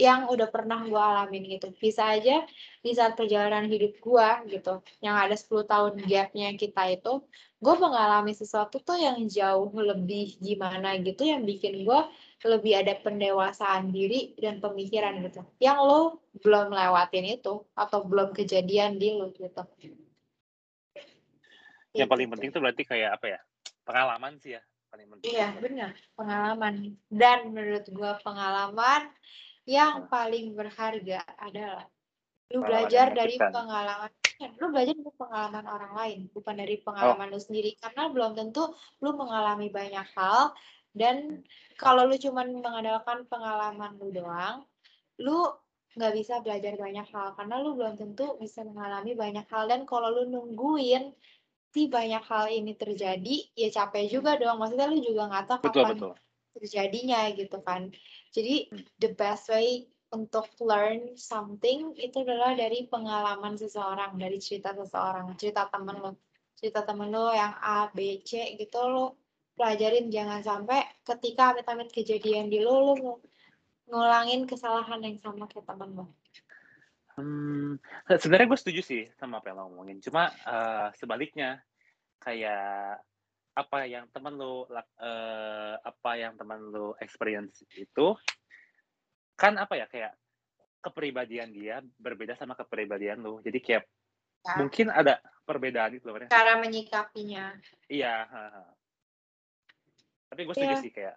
[0.01, 1.71] yang udah pernah gue alamin gitu.
[1.77, 2.43] Bisa aja
[2.81, 7.23] di saat perjalanan hidup gue gitu, yang ada 10 tahun gapnya kita itu,
[7.63, 12.01] gue mengalami sesuatu tuh yang jauh lebih gimana gitu, yang bikin gue
[12.43, 15.47] lebih ada pendewasaan diri dan pemikiran gitu.
[15.63, 16.01] Yang lo
[16.43, 19.63] belum lewatin itu, atau belum kejadian di lo gitu.
[21.93, 23.41] Yang paling penting tuh berarti kayak apa ya?
[23.85, 24.63] Pengalaman sih ya
[24.93, 25.33] paling penting.
[25.33, 26.75] Iya benar pengalaman.
[27.09, 29.09] Dan menurut gue pengalaman
[29.65, 31.89] yang paling berharga adalah
[32.53, 33.53] lu Pengalaman belajar dari menyakitkan.
[33.57, 34.11] pengalaman
[34.59, 37.73] lu belajar dari pengalaman orang lain bukan dari pengalaman lu sendiri.
[37.81, 40.53] Karena belum tentu lu mengalami banyak hal
[40.93, 41.41] dan
[41.81, 44.69] kalau lu cuman mengandalkan pengalaman lu doang
[45.17, 45.49] lu
[45.97, 47.33] nggak bisa belajar banyak hal.
[47.33, 49.69] Karena lu belum tentu bisa mengalami banyak hal.
[49.73, 51.13] Dan kalau lu nungguin
[51.73, 55.83] si banyak hal ini terjadi ya capek juga dong maksudnya lu juga nggak tahu Betul
[55.83, 56.13] kapan betul.
[56.53, 57.83] terjadinya gitu kan.
[58.29, 58.69] Jadi
[59.01, 65.65] the best way untuk learn something itu adalah dari pengalaman seseorang, dari cerita seseorang, cerita
[65.73, 66.13] temen lo,
[66.61, 69.17] cerita temen lo yang A, B, C gitu lo
[69.57, 72.93] pelajarin jangan sampai ketika amit-amit kejadian di lo, lo
[73.89, 76.05] ngulangin kesalahan yang sama kayak temen lo.
[77.13, 77.77] Hmm,
[78.09, 80.01] sebenarnya gue setuju sih sama apa yang lo ngomongin.
[80.01, 81.61] Cuma uh, sebaliknya
[82.23, 83.03] kayak
[83.53, 88.17] apa yang teman lo uh, apa yang teman lo experience itu
[89.37, 90.17] kan apa ya kayak
[90.81, 93.45] kepribadian dia berbeda sama kepribadian lo.
[93.45, 93.85] Jadi kayak
[94.43, 94.59] Ya.
[94.59, 96.19] mungkin ada perbedaan itu loh.
[96.19, 96.27] Ren.
[96.27, 97.55] Cara menyikapinya.
[97.87, 98.27] Iya.
[100.27, 100.83] Tapi gue setuju Iya.
[100.83, 101.17] sih kayak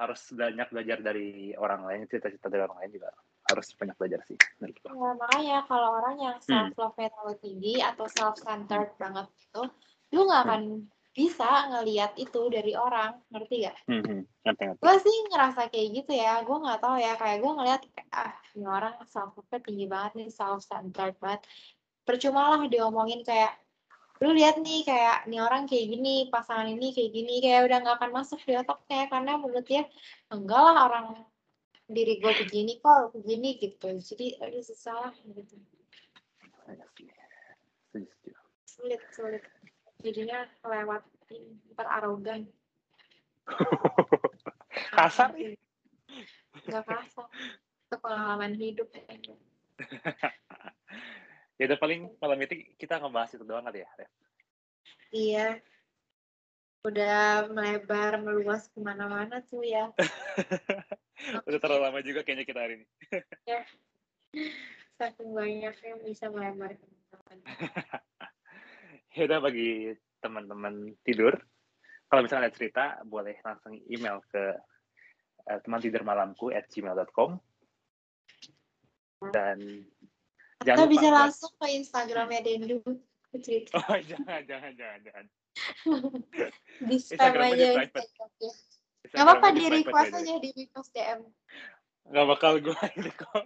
[0.00, 3.12] harus banyak belajar dari orang lain, cerita-cerita dari orang lain juga
[3.52, 4.36] harus banyak belajar sih.
[4.36, 4.90] gue.
[4.92, 6.72] Ya, makanya kalau orang yang Hmm.
[6.72, 9.62] self love terlalu tinggi atau self centered banget itu,
[10.12, 10.48] lu nggak Hmm.
[10.48, 10.62] akan
[11.12, 13.76] bisa ngelihat itu dari orang, ngerti gak?
[13.84, 14.22] Hmm, hmm.
[14.48, 14.80] Ngerti, ngerti.
[14.80, 17.80] Gue sih ngerasa kayak gitu ya, gue nggak tahu ya, kayak gue ngeliat
[18.16, 21.44] ah ini orang self love tinggi banget nih, self centered banget.
[22.02, 23.60] Percuma lah diomongin kayak
[24.22, 27.96] lu lihat nih kayak nih orang kayak gini, pasangan ini kayak gini, kayak udah nggak
[27.98, 29.82] akan masuk di otaknya karena menurut dia
[30.30, 31.06] enggak lah orang
[31.90, 35.56] diri gue begini kok begini gitu jadi aduh susah gitu
[38.66, 39.42] sulit sulit
[40.02, 41.02] jadinya lewat
[41.78, 42.46] arogan
[44.92, 45.56] Kasar nih.
[46.62, 47.26] nggak kasar
[47.88, 48.88] itu pengalaman hidup
[51.58, 53.88] ya udah paling malam itu kita ngebahas itu doang kali ya.
[53.98, 54.10] Ref?
[55.10, 55.46] iya
[56.82, 59.90] udah melebar meluas ke mana-mana tuh ya.
[61.46, 62.86] Udah terlalu lama juga kayaknya kita hari ini.
[64.98, 67.42] saking banyaknya bisa melebar ke mana-mana.
[69.12, 69.92] Ya udah bagi
[70.24, 71.36] teman-teman tidur,
[72.08, 74.56] kalau misalnya ada cerita boleh langsung email ke
[75.52, 77.36] uh, teman tidur malamku at gmail.com
[79.36, 82.80] dan atau jangan bisa langsung ke Instagramnya Dendu
[83.36, 83.76] cerita.
[83.84, 85.24] Oh jangan jangan jangan jangan
[86.88, 87.86] di spam aja
[89.12, 91.20] Gak apa-apa di request aja di request DM.
[92.02, 93.44] nggak bakal gue ini kok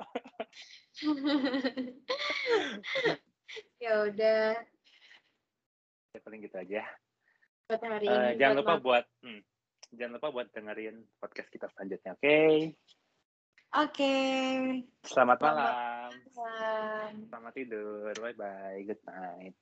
[3.83, 4.57] ya udah
[6.11, 6.83] ya, paling gitu aja
[7.67, 8.37] buat hari Eh, ini.
[8.37, 8.81] jangan buat lupa malam.
[8.81, 9.41] buat hmm,
[9.93, 12.39] jangan lupa buat dengerin podcast kita selanjutnya oke
[13.77, 14.15] Oke.
[15.05, 17.13] selamat Selamat malam malam.
[17.29, 19.57] selamat tidur bye bye good night